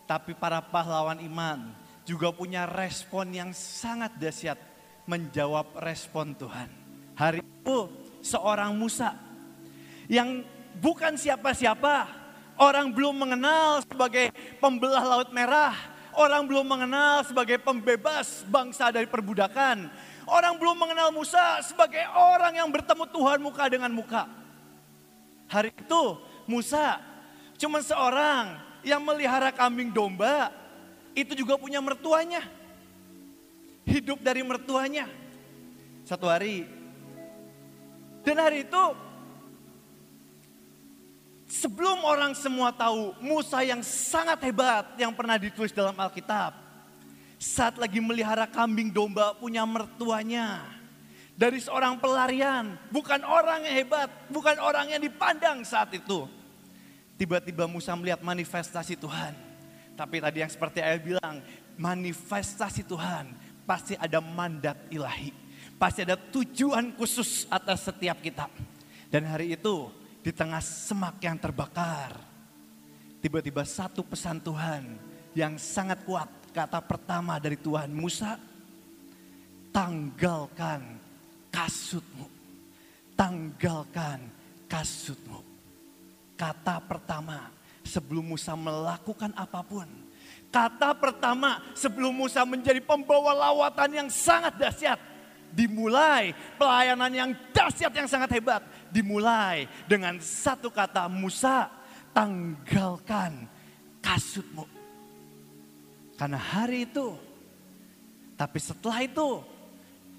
[0.07, 1.75] Tapi para pahlawan iman
[2.07, 4.63] juga punya respon yang sangat dahsyat
[5.11, 6.80] menjawab respon Tuhan.
[7.21, 7.79] Hari itu
[8.25, 9.13] seorang Musa
[10.09, 10.41] yang
[10.81, 12.09] bukan siapa-siapa,
[12.57, 15.77] orang belum mengenal sebagai pembelah laut merah,
[16.17, 19.93] orang belum mengenal sebagai pembebas bangsa dari perbudakan,
[20.25, 24.25] orang belum mengenal Musa sebagai orang yang bertemu Tuhan muka dengan muka.
[25.53, 26.17] Hari itu
[26.49, 27.05] Musa
[27.61, 30.49] cuma seorang yang melihara kambing domba,
[31.13, 32.41] itu juga punya mertuanya.
[33.85, 35.05] Hidup dari mertuanya.
[36.09, 36.80] Satu hari
[38.21, 38.85] dan hari itu
[41.49, 46.53] sebelum orang semua tahu Musa yang sangat hebat yang pernah ditulis dalam Alkitab.
[47.41, 50.61] Saat lagi melihara kambing domba punya mertuanya.
[51.41, 56.29] Dari seorang pelarian, bukan orang yang hebat, bukan orang yang dipandang saat itu.
[57.17, 59.33] Tiba-tiba Musa melihat manifestasi Tuhan.
[59.97, 61.41] Tapi tadi yang seperti ayah bilang,
[61.81, 63.33] manifestasi Tuhan
[63.65, 65.40] pasti ada mandat ilahi
[65.81, 68.53] Pasti ada tujuan khusus atas setiap kita.
[69.09, 69.89] Dan hari itu
[70.21, 72.21] di tengah semak yang terbakar.
[73.25, 74.85] Tiba-tiba satu pesan Tuhan
[75.33, 76.29] yang sangat kuat.
[76.53, 78.37] Kata pertama dari Tuhan Musa.
[79.73, 81.01] Tanggalkan
[81.49, 82.29] kasutmu.
[83.17, 84.21] Tanggalkan
[84.69, 85.41] kasutmu.
[86.37, 87.49] Kata pertama
[87.89, 89.89] sebelum Musa melakukan apa pun.
[90.53, 95.10] Kata pertama sebelum Musa menjadi pembawa lawatan yang sangat dahsyat
[95.55, 98.63] dimulai pelayanan yang dahsyat yang sangat hebat.
[98.91, 101.71] Dimulai dengan satu kata Musa
[102.11, 103.47] tanggalkan
[104.03, 104.67] kasutmu.
[106.19, 107.17] Karena hari itu
[108.41, 109.45] tapi setelah itu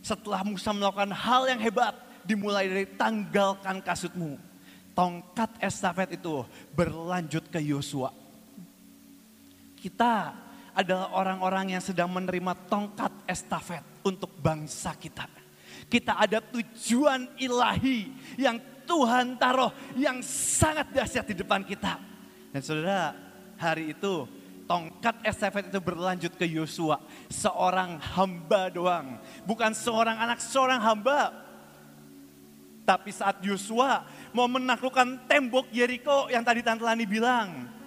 [0.05, 4.37] setelah Musa melakukan hal yang hebat dimulai dari tanggalkan kasutmu.
[4.93, 6.45] Tongkat estafet itu
[6.77, 8.13] berlanjut ke Yosua.
[9.81, 10.37] Kita
[10.71, 15.27] adalah orang-orang yang sedang menerima tongkat estafet untuk bangsa kita.
[15.91, 18.07] Kita ada tujuan ilahi
[18.39, 18.55] yang
[18.87, 21.99] Tuhan taruh yang sangat dahsyat di depan kita.
[22.51, 23.15] Dan saudara,
[23.59, 24.27] hari itu
[24.67, 26.99] tongkat estafet itu berlanjut ke Yosua.
[27.27, 29.19] Seorang hamba doang.
[29.43, 31.31] Bukan seorang anak, seorang hamba.
[32.87, 37.80] Tapi saat Yosua mau menaklukkan tembok Yeriko yang tadi Tante Lani bilang.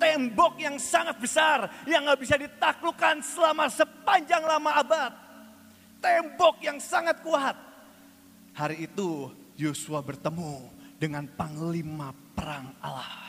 [0.00, 5.12] Tembok yang sangat besar yang gak bisa ditaklukkan selama sepanjang lama abad.
[6.00, 7.52] Tembok yang sangat kuat.
[8.56, 9.28] Hari itu
[9.60, 13.28] Yosua bertemu dengan panglima perang Allah.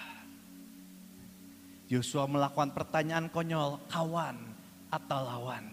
[1.92, 4.40] Yosua melakukan pertanyaan konyol, kawan
[4.88, 5.68] atau lawan.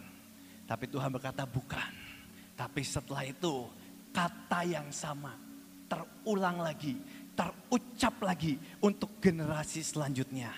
[0.67, 1.95] Tapi Tuhan berkata bukan.
[2.59, 3.71] Tapi setelah itu
[4.11, 5.39] kata yang sama
[5.87, 6.99] terulang lagi,
[7.39, 10.51] terucap lagi untuk generasi selanjutnya.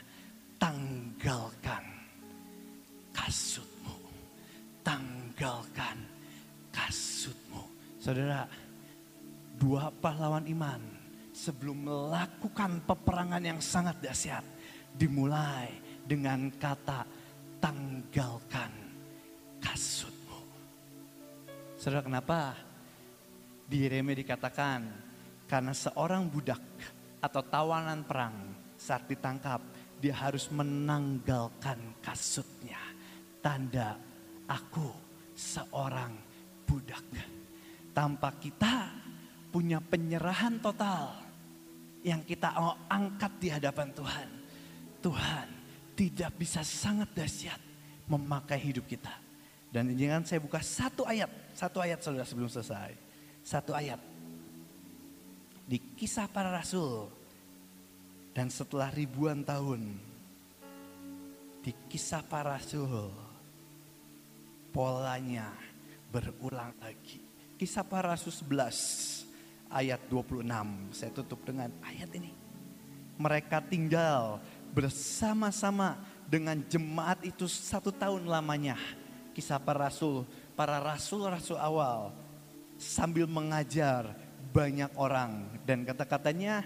[0.60, 1.84] Tanggalkan
[3.16, 3.96] kasutmu.
[4.84, 5.98] Tanggalkan
[6.68, 7.64] kasutmu.
[7.96, 8.44] Saudara,
[9.56, 10.80] dua pahlawan iman
[11.32, 14.44] sebelum melakukan peperangan yang sangat dahsyat
[14.92, 15.72] dimulai
[16.04, 17.08] dengan kata
[17.56, 18.72] tanggalkan
[19.64, 20.40] kasutmu.
[21.80, 22.52] Saudara kenapa
[23.64, 24.80] di Yeremia dikatakan
[25.48, 26.60] karena seorang budak
[27.24, 28.36] atau tawanan perang
[28.76, 29.60] saat ditangkap
[30.00, 32.80] dia harus menanggalkan kasutnya.
[33.40, 33.96] Tanda
[34.48, 34.90] aku
[35.36, 36.12] seorang
[36.66, 37.04] budak.
[37.94, 38.88] Tanpa kita
[39.52, 41.14] punya penyerahan total
[42.00, 44.40] yang kita mau angkat di hadapan Tuhan
[45.00, 45.46] Tuhan
[45.96, 47.60] tidak bisa sangat dahsyat
[48.08, 49.12] memakai hidup kita.
[49.72, 52.92] Dan jangan saya buka satu ayat, satu ayat saudara sebelum selesai.
[53.40, 54.00] Satu ayat.
[55.64, 57.08] Di kisah para rasul.
[58.30, 59.98] Dan setelah ribuan tahun.
[61.60, 63.10] Di kisah para rasul.
[64.70, 65.50] Polanya
[66.10, 67.18] berulang lagi.
[67.58, 69.26] Kisah para rasul 11
[69.70, 70.46] ayat 26.
[70.94, 72.32] Saya tutup dengan ayat ini.
[73.20, 74.40] Mereka tinggal
[74.72, 75.98] bersama-sama
[76.30, 78.78] dengan jemaat itu satu tahun lamanya.
[79.34, 82.14] Kisah para rasul, para rasul-rasul awal
[82.78, 84.16] sambil mengajar
[84.50, 85.46] banyak orang.
[85.66, 86.64] Dan kata-katanya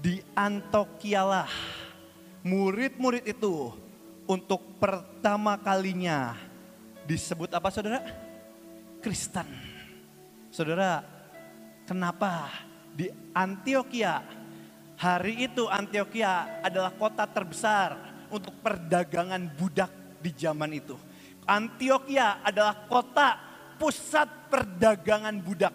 [0.00, 1.48] di Antokialah
[2.46, 3.72] murid-murid itu
[4.28, 6.36] untuk pertama kalinya
[7.08, 8.02] disebut apa saudara?
[9.02, 9.46] Kristen.
[10.50, 11.04] Saudara,
[11.84, 12.48] kenapa
[12.96, 14.24] di Antioquia
[14.96, 19.92] Hari itu Antioquia adalah kota terbesar untuk perdagangan budak
[20.24, 20.96] di zaman itu.
[21.44, 23.36] Antioquia adalah kota
[23.76, 25.74] pusat perdagangan budak.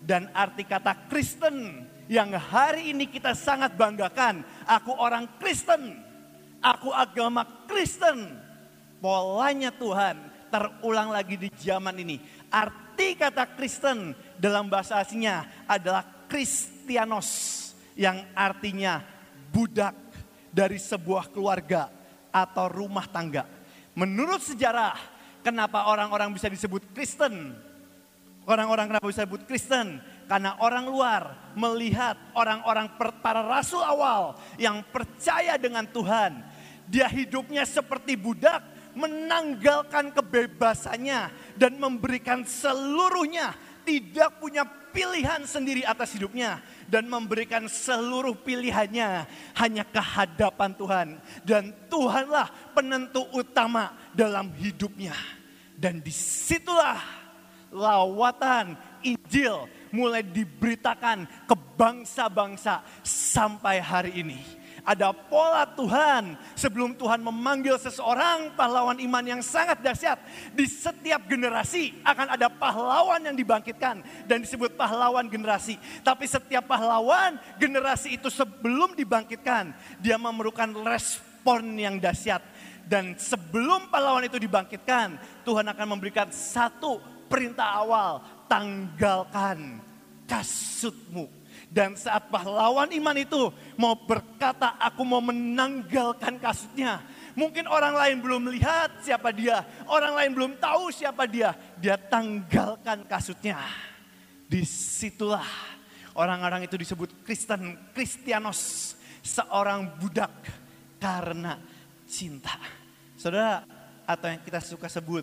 [0.00, 4.42] Dan arti kata Kristen yang hari ini kita sangat banggakan.
[4.66, 5.94] Aku orang Kristen,
[6.58, 8.34] aku agama Kristen.
[8.98, 10.18] Polanya Tuhan
[10.50, 12.18] terulang lagi di zaman ini.
[12.50, 17.30] Arti kata Kristen dalam bahasa aslinya adalah Kristianos
[17.94, 19.00] yang artinya
[19.54, 19.94] budak
[20.50, 21.88] dari sebuah keluarga
[22.34, 23.46] atau rumah tangga.
[23.94, 24.98] Menurut sejarah,
[25.46, 27.54] kenapa orang-orang bisa disebut Kristen?
[28.44, 30.02] Orang-orang kenapa bisa disebut Kristen?
[30.30, 31.22] Karena orang luar
[31.58, 32.86] melihat orang-orang
[33.18, 36.38] para rasul awal yang percaya dengan Tuhan.
[36.86, 38.62] Dia hidupnya seperti budak,
[38.94, 43.58] menanggalkan kebebasannya dan memberikan seluruhnya.
[43.82, 44.62] Tidak punya
[44.94, 49.26] pilihan sendiri atas hidupnya dan memberikan seluruh pilihannya
[49.58, 51.08] hanya ke hadapan Tuhan.
[51.42, 55.18] Dan Tuhanlah penentu utama dalam hidupnya.
[55.74, 57.02] Dan di situlah
[57.74, 67.76] lawatan Injil mulai diberitakan ke bangsa-bangsa sampai hari ini ada pola Tuhan sebelum Tuhan memanggil
[67.76, 70.18] seseorang pahlawan iman yang sangat dahsyat.
[70.56, 75.76] Di setiap generasi akan ada pahlawan yang dibangkitkan dan disebut pahlawan generasi.
[76.04, 82.42] Tapi setiap pahlawan generasi itu sebelum dibangkitkan dia memerlukan respon yang dahsyat.
[82.90, 85.14] Dan sebelum pahlawan itu dibangkitkan,
[85.46, 86.98] Tuhan akan memberikan satu
[87.30, 88.18] perintah awal,
[88.50, 89.78] tanggalkan
[90.26, 91.30] kasutmu
[91.70, 96.98] dan saat pahlawan iman itu mau berkata aku mau menanggalkan kasutnya.
[97.38, 99.62] Mungkin orang lain belum melihat siapa dia.
[99.86, 101.54] Orang lain belum tahu siapa dia.
[101.78, 103.62] Dia tanggalkan kasutnya.
[104.50, 105.46] Di situlah
[106.18, 108.98] orang-orang itu disebut Kristen, Kristianos.
[109.22, 110.32] Seorang budak
[110.98, 111.54] karena
[112.10, 112.58] cinta.
[113.14, 113.62] Saudara,
[114.08, 115.22] atau yang kita suka sebut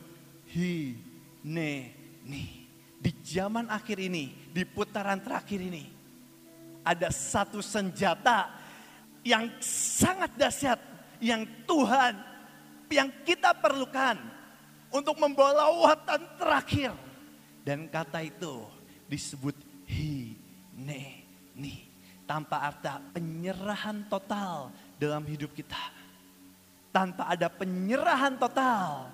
[0.53, 0.95] hi,
[1.43, 1.91] ne,
[2.23, 2.66] ni.
[3.07, 5.87] Di zaman akhir ini, di putaran terakhir ini,
[6.83, 8.51] ada satu senjata
[9.23, 10.75] yang sangat dahsyat
[11.23, 12.19] yang Tuhan
[12.91, 14.19] yang kita perlukan
[14.91, 16.91] untuk membawa lawatan terakhir.
[17.63, 18.67] Dan kata itu
[19.07, 19.55] disebut
[19.87, 21.87] hineni.
[22.27, 25.79] Tanpa arti penyerahan total dalam hidup kita.
[26.91, 29.07] Tanpa ada penyerahan total,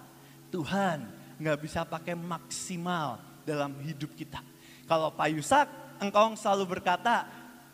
[0.50, 1.06] Tuhan
[1.38, 4.40] nggak bisa pakai maksimal dalam hidup kita.
[4.88, 5.68] Kalau Pak Yusak,
[6.00, 7.28] engkau selalu berkata,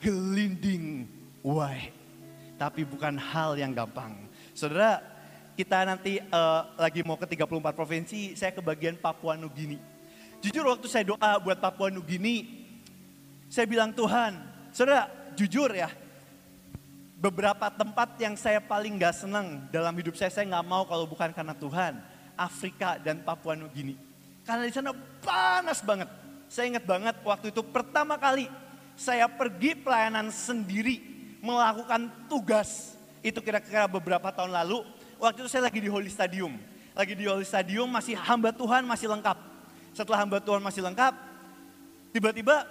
[0.03, 1.09] gelinding
[1.41, 1.93] wae.
[2.59, 4.27] Tapi bukan hal yang gampang.
[4.51, 4.99] Saudara,
[5.55, 9.79] kita nanti uh, lagi mau ke 34 provinsi, saya ke bagian Papua Nugini.
[10.39, 12.47] Jujur waktu saya doa buat Papua Nugini,
[13.51, 14.39] saya bilang Tuhan,
[14.71, 15.91] saudara jujur ya,
[17.19, 21.35] beberapa tempat yang saya paling gak senang dalam hidup saya, saya gak mau kalau bukan
[21.35, 21.99] karena Tuhan.
[22.39, 23.99] Afrika dan Papua Nugini.
[24.49, 26.09] Karena di sana panas banget.
[26.49, 28.49] Saya ingat banget waktu itu pertama kali
[28.97, 31.05] saya pergi pelayanan sendiri
[31.45, 32.97] melakukan tugas.
[33.21, 34.81] Itu kira-kira beberapa tahun lalu.
[35.21, 36.57] Waktu itu saya lagi di Holy Stadium.
[36.97, 39.37] Lagi di Holy Stadium masih hamba Tuhan masih lengkap.
[39.93, 41.13] Setelah hamba Tuhan masih lengkap,
[42.09, 42.65] tiba-tiba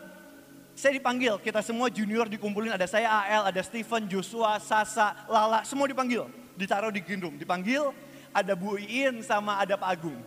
[0.75, 5.87] saya dipanggil, kita semua junior dikumpulin, ada saya AL, ada Steven, Joshua, Sasa, Lala, semua
[5.87, 6.27] dipanggil.
[6.59, 7.95] Ditaruh di gendum, dipanggil,
[8.35, 10.19] ada Bu Iin sama ada Pak Agung.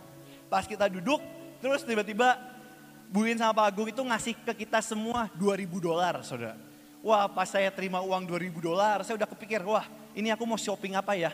[0.52, 1.20] Pas kita duduk,
[1.62, 2.34] terus tiba-tiba
[3.12, 6.56] Bu Iin sama Pak Agung itu ngasih ke kita semua 2000 dolar, saudara.
[7.04, 9.84] Wah pas saya terima uang 2000 dolar, saya udah kepikir, wah
[10.16, 11.28] ini aku mau shopping apa ya?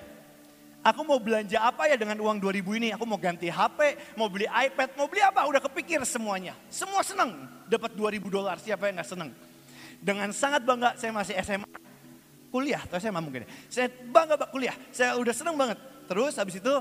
[0.83, 2.89] Aku mau belanja apa ya dengan uang 2000 ini?
[2.95, 5.47] Aku mau ganti HP, mau beli iPad, mau beli apa?
[5.47, 6.55] Udah kepikir semuanya.
[6.66, 9.31] Semua senang dapat 2000 dolar, siapa yang gak senang?
[9.99, 11.68] Dengan sangat bangga saya masih SMA,
[12.51, 13.47] kuliah, atau SMA mungkin.
[13.47, 13.49] ya.
[13.70, 15.79] Saya bangga kuliah, saya udah senang banget.
[16.11, 16.74] Terus habis itu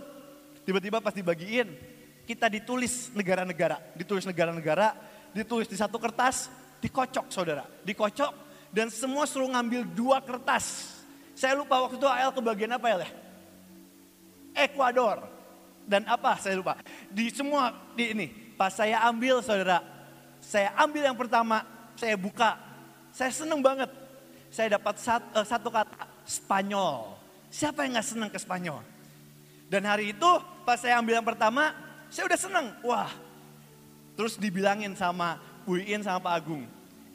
[0.65, 1.96] tiba-tiba pas dibagiin,
[2.27, 4.91] kita ditulis negara-negara, ditulis negara-negara,
[5.31, 6.51] ditulis di satu kertas,
[6.83, 10.97] dikocok saudara, dikocok dan semua suruh ngambil dua kertas.
[11.37, 13.09] Saya lupa waktu itu AL kebagian apa ya?
[14.57, 15.23] Ekuador.
[15.87, 16.75] Dan apa saya lupa.
[17.07, 18.27] Di semua di ini.
[18.57, 19.79] Pas saya ambil saudara.
[20.41, 21.63] Saya ambil yang pertama.
[21.95, 22.57] Saya buka.
[23.13, 23.87] Saya seneng banget.
[24.49, 26.09] Saya dapat satu, uh, satu kata.
[26.25, 27.15] Spanyol.
[27.47, 28.83] Siapa yang gak seneng ke Spanyol?
[29.71, 30.31] Dan hari itu
[30.67, 31.71] pas saya ambil yang pertama.
[32.11, 32.67] Saya udah seneng.
[32.83, 33.11] Wah.
[34.17, 35.37] Terus dibilangin sama
[35.67, 36.63] Bu Iin sama Pak Agung.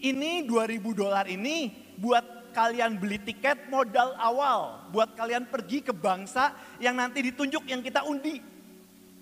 [0.02, 6.52] Ini 2000 dolar ini buat kalian beli tiket modal awal buat kalian pergi ke bangsa
[6.78, 8.38] yang nanti ditunjuk yang kita undi.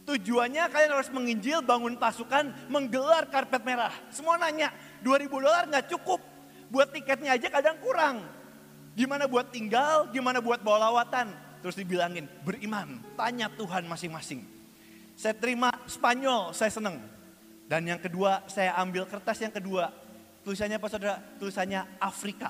[0.04, 3.94] Tujuannya kalian harus menginjil, bangun pasukan, menggelar karpet merah.
[4.10, 4.74] Semua nanya,
[5.06, 6.18] 2000 dolar nggak cukup.
[6.66, 8.26] Buat tiketnya aja kadang kurang.
[8.98, 11.30] Gimana buat tinggal, gimana buat bawa lawatan.
[11.62, 14.59] Terus dibilangin, beriman, tanya Tuhan masing-masing.
[15.20, 16.96] Saya terima Spanyol, saya seneng.
[17.68, 19.92] Dan yang kedua, saya ambil kertas yang kedua.
[20.40, 21.20] Tulisannya apa saudara?
[21.36, 22.48] Tulisannya Afrika.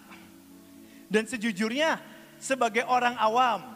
[1.10, 1.98] Dan sejujurnya
[2.38, 3.74] sebagai orang awam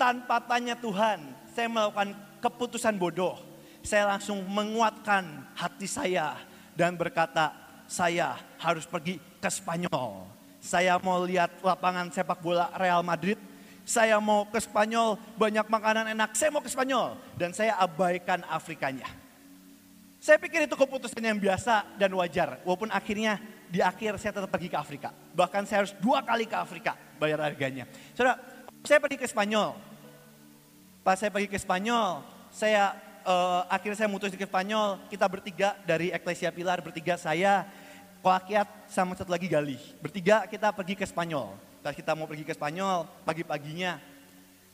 [0.00, 1.20] tanpa tanya Tuhan
[1.52, 3.36] saya melakukan keputusan bodoh.
[3.84, 6.40] Saya langsung menguatkan hati saya
[6.72, 7.52] dan berkata
[7.84, 10.24] saya harus pergi ke Spanyol.
[10.64, 13.36] Saya mau lihat lapangan sepak bola Real Madrid.
[13.90, 16.38] Saya mau ke Spanyol banyak makanan enak.
[16.38, 19.10] Saya mau ke Spanyol dan saya abaikan Afrikanya.
[20.22, 22.62] Saya pikir itu keputusan yang biasa dan wajar.
[22.62, 25.10] Walaupun akhirnya di akhir saya tetap pergi ke Afrika.
[25.34, 27.90] Bahkan saya harus dua kali ke Afrika bayar harganya.
[28.14, 28.38] Saudara,
[28.86, 29.74] saya pergi ke Spanyol.
[31.02, 32.22] Pas saya pergi ke Spanyol,
[32.54, 32.94] saya
[33.26, 35.02] uh, akhirnya saya mutus ke Spanyol.
[35.10, 37.66] Kita bertiga dari Eklesia Pilar, bertiga saya,
[38.22, 39.82] Koakiat sama satu lagi Gali.
[39.98, 41.69] Bertiga kita pergi ke Spanyol.
[41.80, 43.96] Kita mau pergi ke Spanyol, pagi-paginya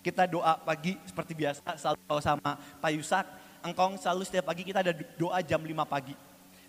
[0.02, 3.26] kita doa pagi seperti biasa selalu sama Pak Yusak
[3.66, 6.14] engkong selalu setiap pagi kita ada doa jam 5 pagi.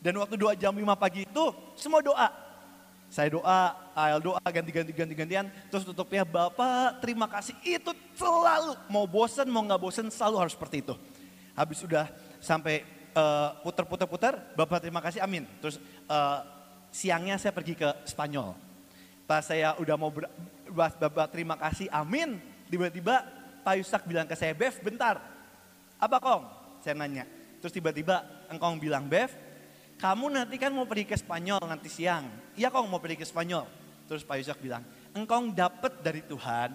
[0.01, 1.45] Dan waktu doa jam 5 pagi itu
[1.77, 2.29] semua doa.
[3.07, 5.47] Saya doa, Ael doa ganti-ganti ganti-gantian.
[5.71, 7.55] Terus tutupnya Bapak terima kasih.
[7.63, 10.95] Itu selalu mau bosen mau nggak bosen selalu harus seperti itu.
[11.55, 12.05] Habis sudah
[12.43, 12.83] sampai
[13.15, 15.47] uh, puter-puter-puter, Bapak terima kasih amin.
[15.63, 15.79] Terus
[16.09, 16.43] uh,
[16.91, 18.66] siangnya saya pergi ke Spanyol.
[19.27, 20.31] Pas saya udah mau ber,
[20.71, 22.39] Bapak terima kasih amin.
[22.71, 23.27] Tiba-tiba
[23.61, 25.19] Pak Yusak bilang ke saya, Bev bentar.
[25.99, 26.43] Apa kong?
[26.79, 27.27] Saya nanya.
[27.59, 29.35] Terus tiba-tiba engkau bilang, Bev,
[29.99, 32.31] kamu nanti kan mau pergi ke Spanyol nanti siang.
[32.55, 33.67] Iya kong mau pergi ke Spanyol.
[34.07, 36.71] Terus Pak Yusak bilang, engkau dapat dari Tuhan,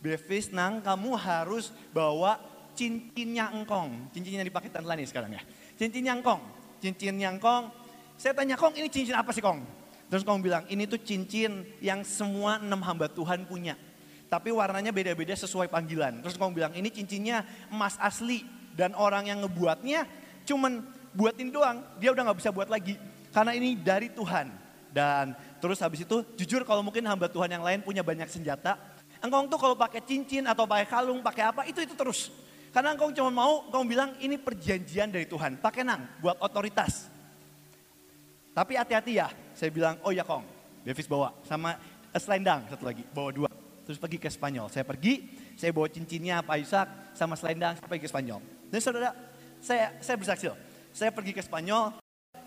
[0.00, 2.40] Bevis nang kamu harus bawa
[2.72, 4.12] cincinnya engkong.
[4.12, 5.42] Cincinnya dipakai Tante Lani sekarang ya.
[5.76, 6.40] Cincinnya engkong.
[6.80, 7.68] Cincinnya engkong.
[8.16, 9.60] Saya tanya kong ini cincin apa sih kong?
[10.06, 13.74] Terus kong bilang ini tuh cincin yang semua enam hamba Tuhan punya.
[14.26, 16.22] Tapi warnanya beda-beda sesuai panggilan.
[16.22, 20.06] Terus kong bilang ini cincinnya emas asli dan orang yang ngebuatnya
[20.46, 20.82] cuman
[21.16, 22.94] buatin doang, dia udah nggak bisa buat lagi
[23.34, 24.68] karena ini dari Tuhan.
[24.94, 25.36] Dan
[25.66, 28.76] Terus habis itu jujur kalau mungkin hamba Tuhan yang lain punya banyak senjata.
[29.24, 32.28] Engkau tuh kalau pakai cincin atau pakai kalung, pakai apa, itu itu terus.
[32.70, 35.56] Karena engkau cuma mau, engkau bilang ini perjanjian dari Tuhan.
[35.56, 37.08] Pakai nang, buat otoritas.
[38.56, 40.40] Tapi hati-hati ya, saya bilang, oh ya kong,
[40.80, 41.36] Davis bawa.
[41.44, 41.76] Sama
[42.16, 43.50] selendang satu lagi, bawa dua.
[43.84, 44.72] Terus pergi ke Spanyol.
[44.72, 45.28] Saya pergi,
[45.60, 48.40] saya bawa cincinnya Pak Yusak sama selendang, pergi ke Spanyol.
[48.72, 49.12] Dan saudara,
[49.60, 50.48] saya saya bersaksi
[50.96, 52.00] Saya pergi ke Spanyol,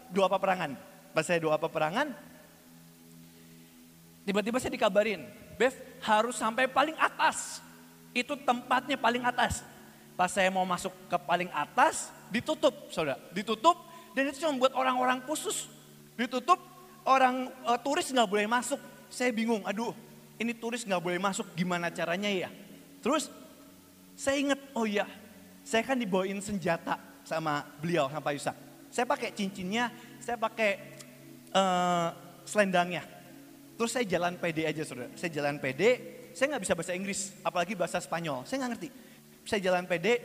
[0.10, 0.74] dua peperangan.
[1.14, 2.10] Pas saya dua peperangan,
[4.26, 5.30] tiba-tiba saya dikabarin,
[5.62, 7.62] Bev harus sampai paling atas.
[8.18, 9.62] Itu tempatnya paling atas.
[10.18, 13.22] Pas saya mau masuk ke paling atas, ditutup, saudara.
[13.30, 13.78] Ditutup,
[14.18, 15.79] dan itu cuma buat orang-orang khusus.
[16.20, 16.60] Ditutup,
[17.08, 18.80] orang uh, turis nggak boleh masuk.
[19.08, 19.96] Saya bingung, aduh
[20.36, 22.52] ini turis nggak boleh masuk, gimana caranya ya?
[23.00, 23.32] Terus
[24.20, 25.08] saya ingat, oh iya,
[25.64, 28.56] saya kan dibawain senjata sama beliau, sama Pak Yusak.
[28.92, 29.88] Saya pakai cincinnya,
[30.20, 31.00] saya pakai
[31.56, 32.12] uh,
[32.44, 33.08] selendangnya.
[33.80, 35.82] Terus saya jalan PD aja saudara, saya jalan PD,
[36.36, 38.90] saya nggak bisa bahasa Inggris, apalagi bahasa Spanyol, saya nggak ngerti
[39.50, 40.22] saya jalan pede,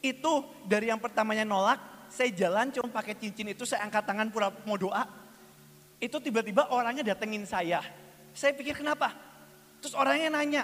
[0.00, 0.32] itu
[0.64, 1.76] dari yang pertamanya nolak,
[2.10, 5.06] saya jalan cuma pakai cincin itu, saya angkat tangan pura mau doa.
[6.02, 7.80] Itu tiba-tiba orangnya datengin saya.
[8.36, 9.14] Saya pikir kenapa?
[9.80, 10.62] Terus orangnya nanya,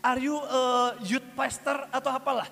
[0.00, 0.62] are you a
[1.04, 2.48] youth pastor atau apalah?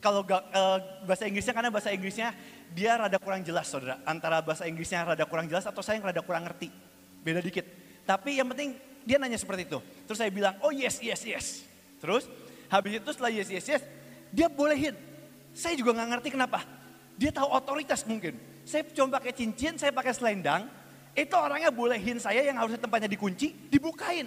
[0.00, 2.32] Kalau uh, bahasa Inggrisnya karena bahasa Inggrisnya
[2.72, 4.00] dia rada kurang jelas saudara.
[4.08, 6.72] Antara bahasa Inggrisnya rada kurang jelas atau saya yang rada kurang ngerti.
[7.20, 7.68] Beda dikit.
[8.08, 9.78] Tapi yang penting dia nanya seperti itu.
[10.08, 11.68] Terus saya bilang, oh yes, yes, yes.
[12.00, 12.24] Terus
[12.70, 13.82] Habis itu setelah yes, yes, yes,
[14.30, 14.94] dia bolehin.
[15.50, 16.62] Saya juga nggak ngerti kenapa.
[17.20, 18.40] Dia tahu otoritas mungkin.
[18.64, 20.64] Saya cuma pakai cincin, saya pakai selendang.
[21.12, 24.24] Itu orangnya bolehin saya yang harusnya tempatnya dikunci, dibukain.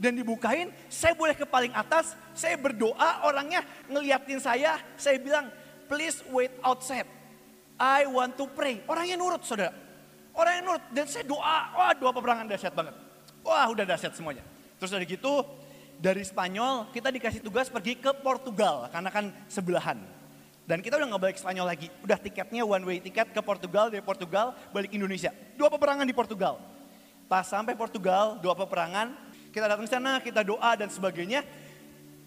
[0.00, 3.60] Dan dibukain, saya boleh ke paling atas, saya berdoa, orangnya
[3.92, 5.52] ngeliatin saya, saya bilang,
[5.84, 7.04] please wait outside.
[7.76, 8.80] I want to pray.
[8.88, 9.76] Orangnya nurut saudara.
[10.32, 10.84] Orangnya nurut.
[10.96, 12.94] Dan saya doa, wah doa peperangan dahsyat banget.
[13.44, 14.46] Wah udah dahsyat semuanya.
[14.80, 15.44] Terus dari gitu,
[16.00, 20.13] dari Spanyol kita dikasih tugas pergi ke Portugal karena kan sebelahan.
[20.64, 24.00] Dan kita udah nggak balik Spanyol lagi, udah tiketnya one way tiket ke Portugal dari
[24.00, 25.28] Portugal balik Indonesia.
[25.60, 26.56] Dua peperangan di Portugal.
[27.28, 29.12] Pas sampai Portugal, dua peperangan,
[29.52, 31.44] kita datang sana, kita doa dan sebagainya.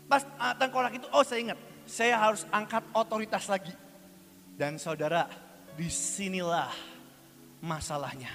[0.06, 1.60] Pas uh, tengkorak itu, oh saya ingat,
[1.90, 3.74] saya harus angkat otoritas lagi.
[4.54, 5.30] Dan saudara,
[5.74, 6.74] di sinilah
[7.62, 8.30] masalahnya.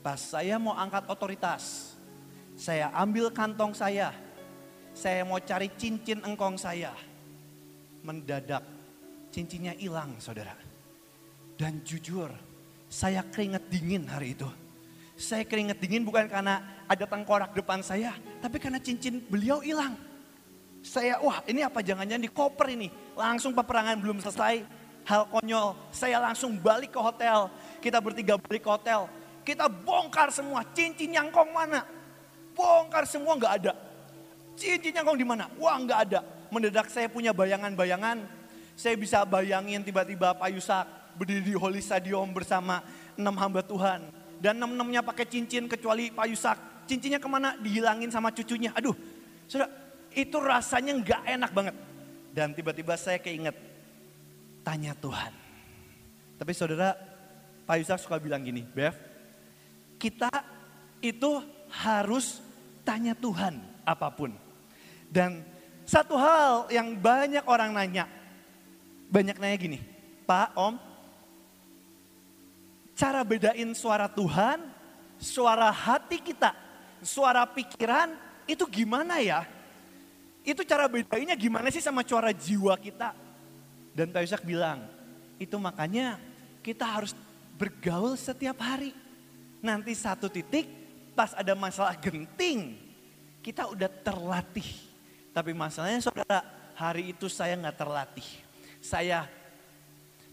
[0.00, 1.96] Pas saya mau angkat otoritas,
[2.56, 4.16] saya ambil kantong saya,
[4.96, 6.92] saya mau cari cincin engkong saya.
[8.04, 8.75] Mendadak
[9.32, 10.54] cincinnya hilang saudara.
[11.56, 12.28] Dan jujur
[12.86, 14.48] saya keringet dingin hari itu.
[15.16, 18.12] Saya keringet dingin bukan karena ada tengkorak depan saya.
[18.44, 19.96] Tapi karena cincin beliau hilang.
[20.84, 22.92] Saya wah ini apa jangan-jangan di koper ini.
[23.16, 24.62] Langsung peperangan belum selesai.
[25.08, 25.74] Hal konyol.
[25.88, 27.48] Saya langsung balik ke hotel.
[27.80, 29.08] Kita bertiga balik ke hotel.
[29.40, 31.86] Kita bongkar semua cincin yang kong mana.
[32.52, 33.86] Bongkar semua nggak ada
[34.56, 35.52] Cincinnya kau di mana?
[35.60, 36.20] Wah nggak ada.
[36.48, 38.24] Mendadak saya punya bayangan-bayangan.
[38.76, 40.84] Saya bisa bayangin tiba-tiba Pak Yusak
[41.16, 42.84] berdiri di Holy Stadium bersama
[43.16, 44.04] enam hamba Tuhan.
[44.36, 46.58] Dan enam-enamnya pakai cincin kecuali Pak Yusak.
[46.84, 47.56] Cincinnya ke mana?
[47.56, 48.70] Dihilangin sama cucunya.
[48.76, 48.92] Aduh,
[49.48, 49.66] sudah
[50.12, 51.74] itu rasanya nggak enak banget.
[52.36, 53.56] Dan tiba-tiba saya keinget,
[54.60, 55.32] tanya Tuhan.
[56.36, 56.92] Tapi saudara,
[57.64, 58.92] Pak Yusak suka bilang gini, Bev,
[59.96, 60.28] kita
[61.00, 61.40] itu
[61.72, 62.44] harus
[62.84, 63.56] tanya Tuhan
[63.88, 64.36] apa pun.
[65.08, 65.40] Dan
[65.88, 68.04] satu hal yang banyak orang nanya,
[69.08, 69.78] banyak nanya gini,
[70.24, 70.74] Pak, Om,
[72.96, 74.62] cara bedain suara Tuhan,
[75.18, 76.54] suara hati kita,
[77.02, 78.14] suara pikiran,
[78.46, 79.46] itu gimana ya?
[80.46, 83.14] Itu cara bedainnya gimana sih sama suara jiwa kita?
[83.96, 84.86] Dan Pak Yusak bilang,
[85.40, 86.20] itu makanya
[86.62, 87.16] kita harus
[87.56, 88.92] bergaul setiap hari.
[89.64, 90.68] Nanti satu titik
[91.16, 92.76] pas ada masalah genting,
[93.40, 94.86] kita udah terlatih
[95.36, 96.40] tapi masalahnya saudara,
[96.72, 98.24] hari itu saya nggak terlatih.
[98.86, 99.26] Saya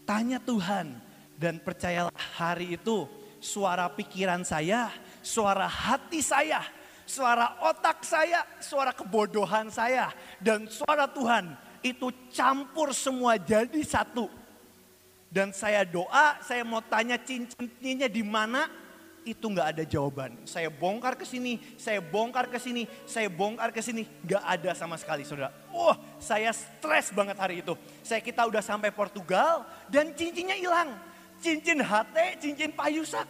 [0.06, 0.94] tanya Tuhan
[1.34, 3.10] dan percayalah hari itu
[3.42, 4.94] suara pikiran saya,
[5.26, 6.62] suara hati saya,
[7.02, 11.50] suara otak saya, suara kebodohan saya, dan suara Tuhan
[11.82, 14.30] itu campur semua jadi satu.
[15.34, 18.70] Dan saya doa, saya mau tanya cincinnya di mana,
[19.24, 20.36] itu nggak ada jawaban.
[20.44, 25.00] Saya bongkar ke sini, saya bongkar ke sini, saya bongkar ke sini, nggak ada sama
[25.00, 25.50] sekali saudara.
[25.72, 27.72] Wah, saya stres banget hari itu.
[28.04, 30.92] Saya kita udah sampai Portugal dan cincinnya hilang.
[31.40, 33.26] Cincin HT, cincin payusak.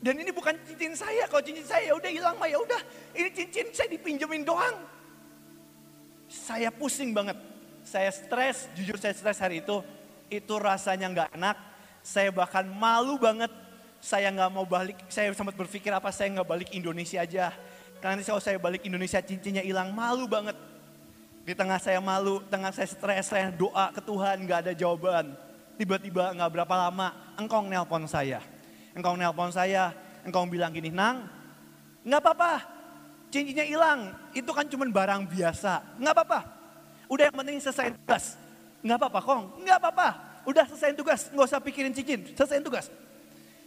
[0.00, 2.80] Dan ini bukan cincin saya, kalau cincin saya ya udah hilang mah ya udah.
[3.12, 4.80] Ini cincin saya dipinjemin doang.
[6.26, 7.36] Saya pusing banget.
[7.84, 9.84] Saya stres, jujur saya stres hari itu.
[10.32, 11.56] Itu rasanya nggak enak.
[12.00, 13.52] Saya bahkan malu banget
[14.00, 17.52] saya nggak mau balik, saya sempat berpikir apa saya nggak balik Indonesia aja.
[18.00, 20.56] Karena nanti kalau saya balik Indonesia cincinnya hilang, malu banget.
[21.44, 25.36] Di tengah saya malu, tengah saya stres, saya doa ke Tuhan nggak ada jawaban.
[25.76, 28.40] Tiba-tiba nggak berapa lama, engkau nelpon saya.
[28.96, 29.92] Engkau nelpon saya,
[30.24, 31.28] engkau bilang gini, Nang,
[32.04, 32.52] nggak apa-apa,
[33.28, 36.40] cincinnya hilang, itu kan cuma barang biasa, nggak apa-apa.
[37.08, 38.24] Udah yang penting selesai tugas.
[38.80, 40.08] Nggak apa-apa, Kong, nggak apa-apa.
[40.48, 42.88] Udah selesai tugas, nggak usah pikirin cincin, selesai tugas.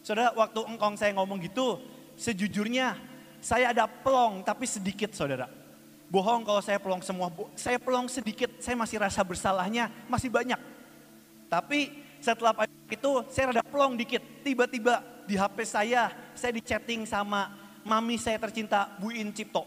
[0.03, 1.79] Saudara, waktu engkong saya ngomong gitu,
[2.19, 2.99] sejujurnya
[3.39, 5.47] saya ada pelong tapi sedikit saudara.
[6.11, 10.59] Bohong kalau saya pelong semua, saya pelong sedikit, saya masih rasa bersalahnya masih banyak.
[11.47, 12.53] Tapi setelah
[12.91, 17.55] itu saya ada pelong dikit, tiba-tiba di HP saya, saya di chatting sama
[17.87, 19.63] mami saya tercinta Bu In Cipto.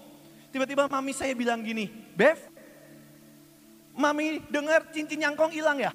[0.53, 2.37] Tiba-tiba mami saya bilang gini, Bev,
[3.97, 5.93] mami dengar cincin nyangkong hilang ya?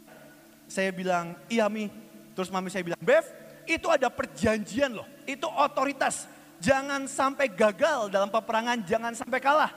[0.65, 1.89] Saya bilang, iya mi.
[2.33, 3.25] Terus mami saya bilang, Bev,
[3.67, 5.07] itu ada perjanjian loh.
[5.25, 6.25] Itu otoritas.
[6.61, 9.73] Jangan sampai gagal dalam peperangan, jangan sampai kalah.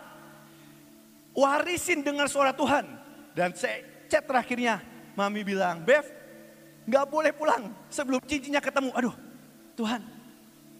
[1.32, 2.84] Warisin dengar suara Tuhan.
[3.34, 4.78] Dan saya chat terakhirnya,
[5.16, 6.06] Mami bilang, Bev,
[6.84, 8.92] gak boleh pulang sebelum cincinnya ketemu.
[8.94, 9.16] Aduh,
[9.74, 10.04] Tuhan,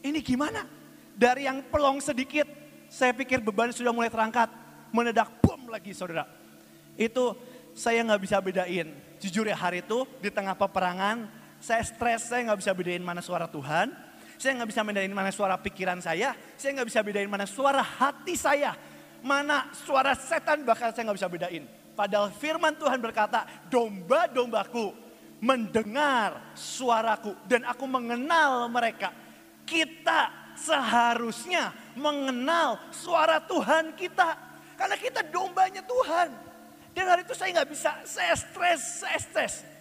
[0.05, 0.69] ini gimana?
[1.17, 2.47] Dari yang pelong sedikit,
[2.93, 4.53] saya pikir beban sudah mulai terangkat.
[4.95, 6.29] Menedak, bom lagi saudara.
[6.95, 7.35] Itu
[7.75, 8.95] saya gak bisa bedain.
[9.19, 11.27] Jujur ya hari itu di tengah peperangan,
[11.65, 13.89] saya stres, saya nggak bisa bedain mana suara Tuhan.
[14.37, 16.37] Saya nggak bisa bedain mana suara pikiran saya.
[16.61, 18.77] Saya nggak bisa bedain mana suara hati saya.
[19.25, 21.65] Mana suara setan bahkan saya nggak bisa bedain.
[21.97, 24.93] Padahal firman Tuhan berkata, domba-dombaku
[25.41, 29.17] mendengar suaraku dan aku mengenal mereka.
[29.65, 34.37] Kita seharusnya mengenal suara Tuhan kita.
[34.77, 36.29] Karena kita dombanya Tuhan.
[36.93, 39.74] Dan hari itu saya nggak bisa, saya stres, saya stres.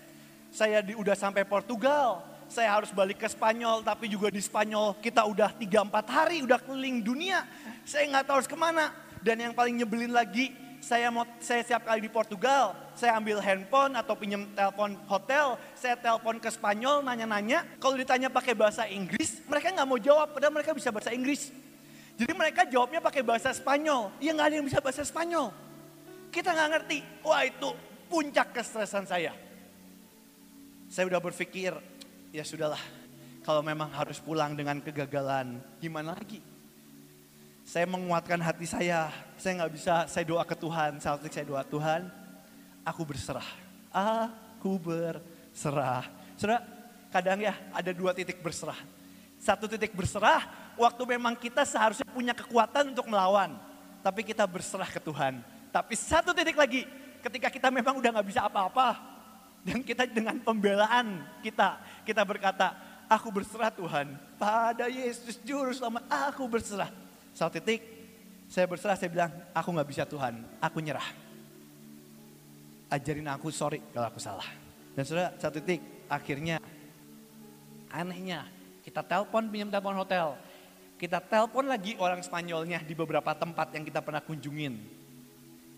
[0.54, 5.26] Saya di, udah sampai Portugal, saya harus balik ke Spanyol, tapi juga di Spanyol kita
[5.26, 7.42] udah 3-4 hari, udah keliling dunia.
[7.82, 8.94] Saya nggak tahu harus ke mana.
[9.26, 13.98] Dan yang paling nyebelin lagi, saya mau saya siap kali di Portugal, saya ambil handphone
[13.98, 19.74] atau pinjam telepon hotel, saya telepon ke Spanyol nanya-nanya, kalau ditanya pakai bahasa Inggris, mereka
[19.74, 21.50] nggak mau jawab, padahal mereka bisa bahasa Inggris.
[22.14, 25.50] Jadi mereka jawabnya pakai bahasa Spanyol, ya nggak ada yang bisa bahasa Spanyol.
[26.30, 27.74] Kita nggak ngerti, wah itu
[28.06, 29.43] puncak kestresan saya
[30.94, 31.74] saya udah berpikir,
[32.30, 32.78] ya sudahlah,
[33.42, 36.38] kalau memang harus pulang dengan kegagalan, gimana lagi?
[37.66, 42.06] Saya menguatkan hati saya, saya nggak bisa, saya doa ke Tuhan, saat saya doa Tuhan,
[42.86, 43.50] aku berserah,
[43.90, 46.06] aku berserah.
[46.38, 46.62] Saudara,
[47.10, 48.78] kadang ya ada dua titik berserah.
[49.42, 50.46] Satu titik berserah,
[50.78, 53.58] waktu memang kita seharusnya punya kekuatan untuk melawan,
[54.06, 55.42] tapi kita berserah ke Tuhan.
[55.74, 56.86] Tapi satu titik lagi,
[57.26, 59.13] ketika kita memang udah nggak bisa apa-apa,
[59.64, 62.76] dan kita dengan pembelaan kita, kita berkata,
[63.08, 66.92] aku berserah Tuhan pada Yesus Juru Selamat, aku berserah.
[67.32, 67.80] Satu titik,
[68.52, 71.08] saya berserah, saya bilang, aku gak bisa Tuhan, aku nyerah.
[72.92, 74.46] Ajarin aku, sorry kalau aku salah.
[74.94, 75.80] Dan sudah satu titik,
[76.12, 76.60] akhirnya
[77.88, 78.44] anehnya,
[78.84, 80.36] kita telepon pinjam telepon hotel.
[81.00, 84.76] Kita telepon lagi orang Spanyolnya di beberapa tempat yang kita pernah kunjungin.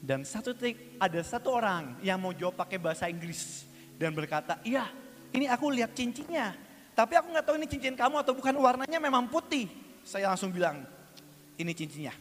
[0.01, 4.87] Dan satu titik, ada satu orang yang mau jawab pakai bahasa Inggris dan berkata, iya
[5.35, 6.55] ini aku lihat cincinnya.
[6.95, 9.67] Tapi aku nggak tahu ini cincin kamu atau bukan warnanya memang putih.
[10.07, 10.87] Saya langsung bilang,
[11.59, 12.15] ini cincinnya.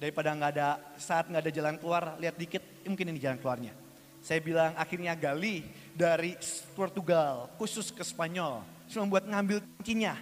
[0.00, 3.76] Daripada nggak ada saat nggak ada jalan keluar, lihat dikit, mungkin ini jalan keluarnya.
[4.24, 6.32] Saya bilang akhirnya gali dari
[6.72, 10.16] Portugal khusus ke Spanyol, cuma buat ngambil cincinnya.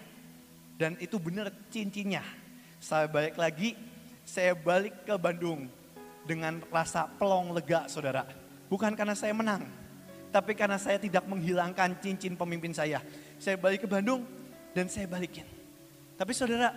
[0.74, 2.26] Dan itu benar cincinnya.
[2.82, 3.78] Saya balik lagi,
[4.26, 5.70] saya balik ke Bandung
[6.26, 8.26] dengan rasa pelong lega saudara.
[8.66, 9.62] Bukan karena saya menang,
[10.32, 13.04] tapi karena saya tidak menghilangkan cincin pemimpin saya.
[13.36, 14.24] Saya balik ke Bandung
[14.72, 15.44] dan saya balikin.
[16.16, 16.72] Tapi saudara,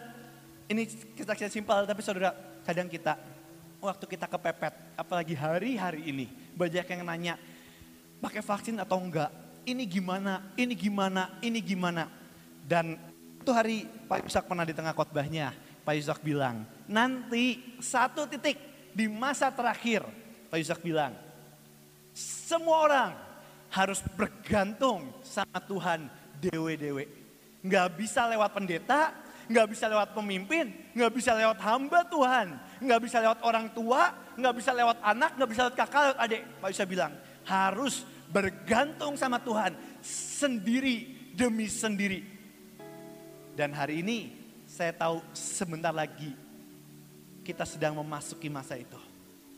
[0.68, 0.84] ini
[1.16, 2.36] kesaksian simpel, tapi saudara,
[2.68, 3.16] kadang kita,
[3.80, 7.36] waktu kita kepepet, apalagi hari-hari ini, banyak yang nanya,
[8.20, 9.32] pakai vaksin atau enggak,
[9.64, 12.12] ini gimana, ini gimana, ini gimana.
[12.66, 13.00] Dan
[13.40, 15.56] itu hari Pak Yusak pernah di tengah khotbahnya,
[15.88, 18.58] Pak Yusak bilang, nanti satu titik
[18.92, 20.04] di masa terakhir,
[20.52, 21.14] Pak Yusak bilang,
[22.16, 23.25] semua orang
[23.76, 26.08] harus bergantung sama Tuhan
[26.40, 27.12] dewe-dewe.
[27.60, 29.12] Nggak bisa lewat pendeta,
[29.52, 34.56] nggak bisa lewat pemimpin, nggak bisa lewat hamba Tuhan, nggak bisa lewat orang tua, nggak
[34.56, 36.42] bisa lewat anak, nggak bisa lewat kakak, lewat adik.
[36.64, 37.12] Pak bisa bilang,
[37.44, 39.76] harus bergantung sama Tuhan
[40.40, 42.24] sendiri demi sendiri.
[43.60, 44.32] Dan hari ini
[44.64, 46.32] saya tahu sebentar lagi
[47.44, 48.98] kita sedang memasuki masa itu.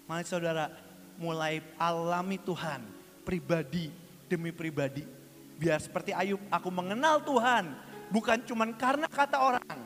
[0.10, 0.74] Mari saudara
[1.22, 2.82] mulai alami Tuhan
[3.28, 5.04] pribadi demi pribadi.
[5.58, 7.74] Biar seperti Ayub, aku mengenal Tuhan
[8.14, 9.80] bukan cuman karena kata orang,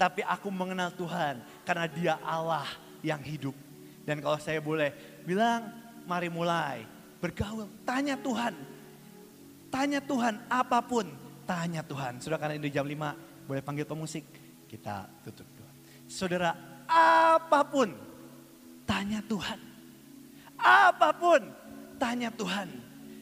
[0.00, 2.66] tapi aku mengenal Tuhan karena Dia Allah
[3.04, 3.52] yang hidup.
[4.08, 5.68] Dan kalau saya boleh bilang,
[6.08, 6.88] mari mulai
[7.20, 8.56] bergaul, tanya Tuhan.
[9.70, 11.06] Tanya Tuhan apa pun,
[11.46, 12.18] tanya Tuhan.
[12.18, 14.24] Sudah karena ini jam 5, boleh panggil pemusik,
[14.66, 15.46] kita tutup.
[16.10, 16.56] Saudara,
[16.90, 17.94] apa pun,
[18.82, 19.60] tanya Tuhan.
[20.58, 21.38] Apa pun,
[22.02, 22.79] tanya Tuhan.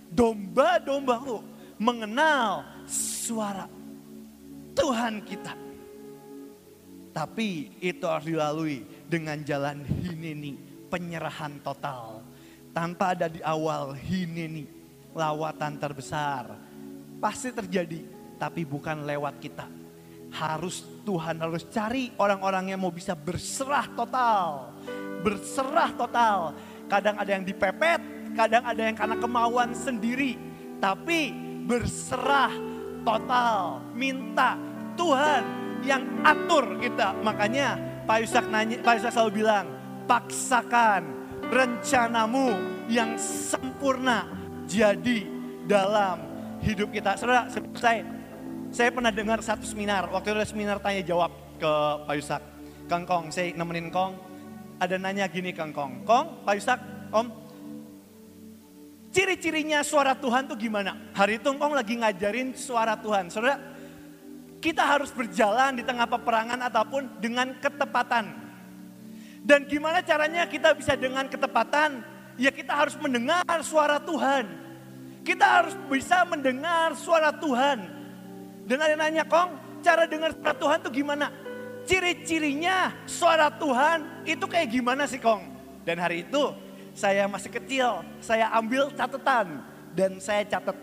[0.09, 1.45] Domba-dombaku
[1.79, 3.69] mengenal suara
[4.75, 5.55] Tuhan kita.
[7.13, 10.55] Tapi itu harus dilalui dengan jalan hineni,
[10.87, 12.23] penyerahan total.
[12.71, 14.71] Tanpa ada di awal hineni,
[15.19, 16.55] lawatan terbesar.
[17.19, 18.07] Pasti terjadi,
[18.39, 19.67] tapi bukan lewat kita.
[20.31, 24.79] Harus Tuhan harus cari orang-orang yang mau bisa berserah total.
[25.27, 26.55] Berserah total.
[26.87, 27.99] Kadang ada yang dipepet,
[28.39, 30.39] kadang ada yang karena kemauan sendiri.
[30.79, 31.35] Tapi
[31.67, 32.55] berserah
[33.03, 33.83] total.
[33.99, 34.55] Minta
[34.95, 35.43] Tuhan
[35.83, 37.19] yang atur kita.
[37.27, 37.75] Makanya
[38.07, 39.67] Pak Yusak nanya, Pak Yusak selalu bilang,
[40.07, 41.03] paksakan
[41.51, 42.55] rencanamu
[42.89, 44.25] yang sempurna
[44.65, 45.29] jadi
[45.69, 46.25] dalam
[46.65, 47.21] hidup kita.
[47.21, 48.01] Saudara, saya,
[48.73, 51.31] saya pernah dengar satu seminar, waktu itu ada seminar tanya jawab
[51.61, 51.73] ke
[52.09, 52.43] Pak Yusak.
[52.89, 54.17] Kang Kong, saya nemenin Kong,
[54.81, 56.09] ada nanya gini Kang Kong.
[56.09, 56.81] Kong, Pak Yusak,
[57.13, 57.48] Om,
[59.19, 60.95] ciri-cirinya suara Tuhan tuh gimana?
[61.11, 63.27] Hari itu Kong lagi ngajarin suara Tuhan.
[63.35, 63.59] Saudara,
[64.63, 68.31] kita harus berjalan di tengah peperangan ataupun dengan ketepatan.
[69.43, 72.07] Dan gimana caranya kita bisa dengan ketepatan?
[72.39, 74.47] Ya kita harus mendengar suara Tuhan.
[75.27, 77.91] Kita harus bisa mendengar suara Tuhan.
[78.71, 81.27] Dan ada nanya, Kong, cara dengar suara Tuhan tuh gimana?
[81.91, 85.43] Ciri-cirinya suara Tuhan itu kayak gimana sih, Kong?
[85.83, 86.68] Dan hari itu
[86.99, 89.63] saya masih kecil, saya ambil catatan
[89.95, 90.75] dan saya catat.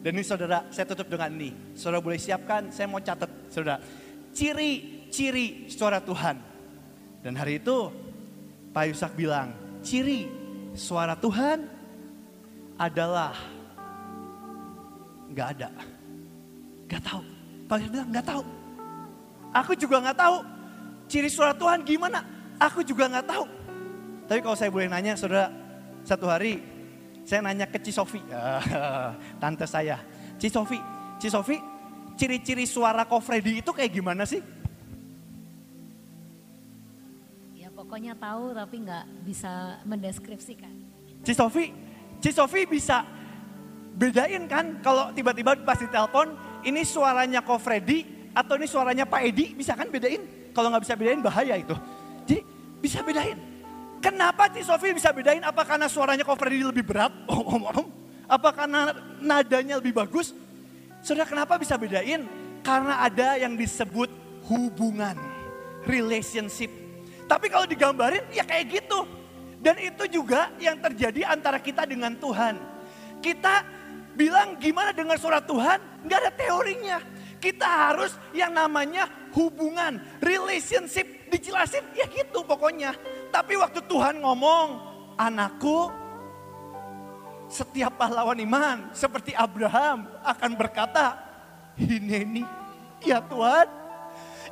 [0.00, 1.52] Dan ini saudara, saya tutup dengan ini.
[1.76, 3.76] Saudara boleh siapkan, saya mau catat, saudara.
[4.32, 6.40] Ciri-ciri suara Tuhan.
[7.20, 7.92] Dan hari itu
[8.72, 9.52] Pak Yusak bilang,
[9.84, 10.30] ciri
[10.72, 11.68] suara Tuhan
[12.80, 13.36] adalah
[15.28, 15.68] nggak ada.
[16.88, 17.22] Nggak tahu.
[17.68, 18.42] Pak Yusak bilang nggak tahu.
[19.52, 20.36] Aku juga nggak tahu.
[21.10, 22.22] Ciri suara Tuhan gimana?
[22.56, 23.44] Aku juga nggak tahu.
[24.28, 25.48] Tapi kalau saya boleh nanya, saudara,
[26.08, 26.64] satu hari
[27.28, 28.24] saya nanya ke Cisofi,
[29.42, 30.00] tante saya.
[30.40, 30.80] Cisofi,
[31.20, 31.60] Cisofi,
[32.16, 34.40] ciri-ciri suara Ko Freddy itu kayak gimana sih?
[37.52, 40.72] Ya pokoknya tahu tapi nggak bisa mendeskripsikan.
[41.20, 41.76] Cisofi,
[42.24, 43.04] Cisofi bisa
[43.92, 46.32] bedain kan kalau tiba-tiba pas ditelepon
[46.64, 50.24] ini suaranya Ko Freddy atau ini suaranya Pak Edi bisa kan bedain?
[50.56, 51.76] Kalau nggak bisa bedain bahaya itu.
[52.24, 52.40] Jadi
[52.80, 53.57] bisa bedain.
[53.98, 55.42] Kenapa Ci Sofi bisa bedain?
[55.42, 57.10] Apa karena suaranya Ko Freddy lebih berat?
[57.26, 57.86] Om, om, om.
[58.28, 60.36] Apa karena nadanya lebih bagus?
[61.02, 62.28] Saudara kenapa bisa bedain?
[62.62, 64.10] Karena ada yang disebut
[64.46, 65.16] hubungan,
[65.88, 66.68] relationship.
[67.24, 69.08] Tapi kalau digambarin ya kayak gitu.
[69.58, 72.54] Dan itu juga yang terjadi antara kita dengan Tuhan.
[73.18, 73.66] Kita
[74.14, 76.06] bilang gimana dengan suara Tuhan?
[76.06, 76.98] Nggak ada teorinya.
[77.38, 82.94] Kita harus yang namanya hubungan, relationship dijelasin ya gitu pokoknya.
[83.28, 84.66] Tapi waktu Tuhan ngomong,
[85.18, 85.90] anakku
[87.48, 91.16] setiap pahlawan iman seperti Abraham akan berkata,
[91.78, 92.44] Hineni,
[93.02, 93.66] ya Tuhan,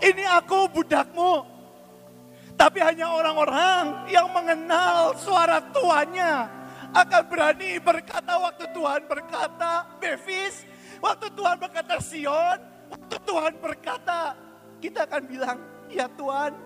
[0.01, 1.57] ini aku budakmu.
[2.57, 6.49] Tapi hanya orang-orang yang mengenal suara tuannya
[6.97, 10.65] akan berani berkata waktu Tuhan berkata, Bevis,
[11.05, 12.59] waktu Tuhan berkata Sion,
[12.89, 14.33] waktu Tuhan berkata,
[14.81, 15.59] kita akan bilang,
[15.93, 16.57] ya Tuhan,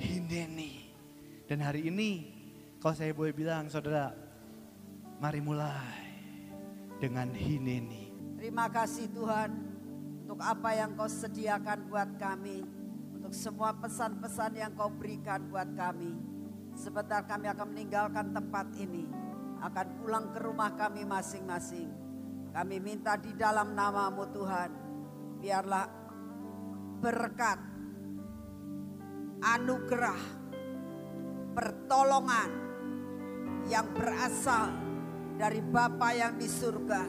[0.00, 0.79] Hineni.
[1.50, 2.30] Dan hari ini,
[2.78, 4.14] kalau saya boleh bilang, saudara,
[5.18, 5.98] mari mulai
[7.02, 8.14] dengan Hineni.
[8.38, 9.50] Terima kasih Tuhan
[10.22, 12.62] untuk apa yang kau sediakan buat kami.
[13.18, 16.14] Untuk semua pesan-pesan yang kau berikan buat kami.
[16.78, 19.10] Sebentar kami akan meninggalkan tempat ini.
[19.58, 21.90] Akan pulang ke rumah kami masing-masing.
[22.54, 24.70] Kami minta di dalam namamu Tuhan.
[25.42, 25.90] Biarlah
[27.02, 27.58] berkat,
[29.42, 30.39] anugerah,
[31.54, 32.50] pertolongan
[33.66, 34.70] yang berasal
[35.38, 37.02] dari Bapa yang di surga.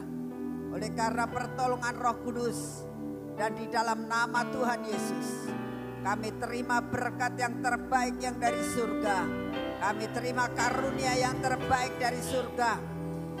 [0.72, 2.88] Oleh karena pertolongan Roh Kudus
[3.36, 5.52] dan di dalam nama Tuhan Yesus,
[6.00, 9.18] kami terima berkat yang terbaik yang dari surga.
[9.82, 12.72] Kami terima karunia yang terbaik dari surga.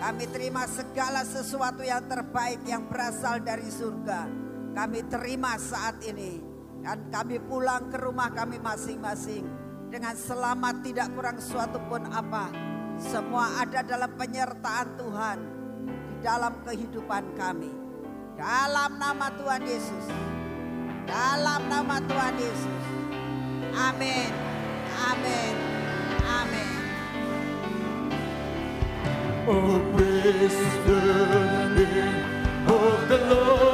[0.02, 4.26] Kami terima segala sesuatu yang terbaik yang berasal dari surga.
[4.74, 6.42] Kami terima saat ini
[6.82, 9.61] dan kami pulang ke rumah kami masing-masing
[9.92, 12.48] dengan selamat tidak kurang suatu pun apa.
[12.96, 15.38] Semua ada dalam penyertaan Tuhan
[15.84, 17.68] di dalam kehidupan kami.
[18.32, 20.06] Dalam nama Tuhan Yesus,
[21.04, 22.82] Dalam nama Tuhan Yesus.
[23.76, 24.32] Amin.
[24.96, 25.54] Amin.
[26.24, 26.72] Amin.
[29.44, 31.02] Oh, praise the
[33.12, 33.71] the Lord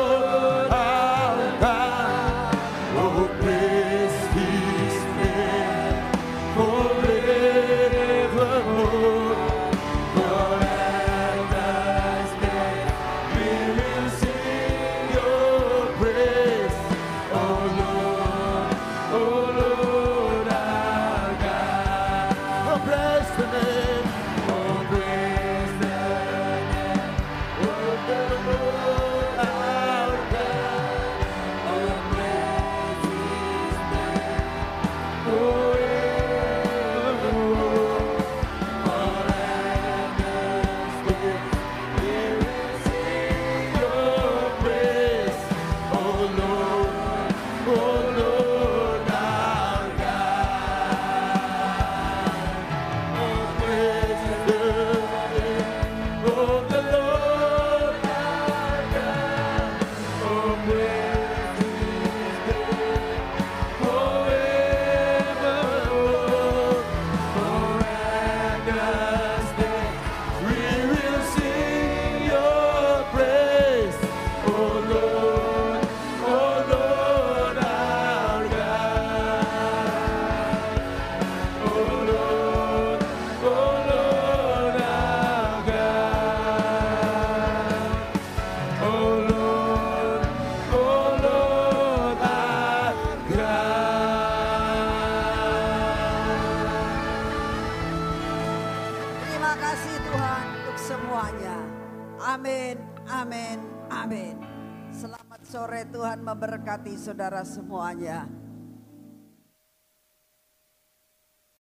[107.68, 108.17] amin, amin.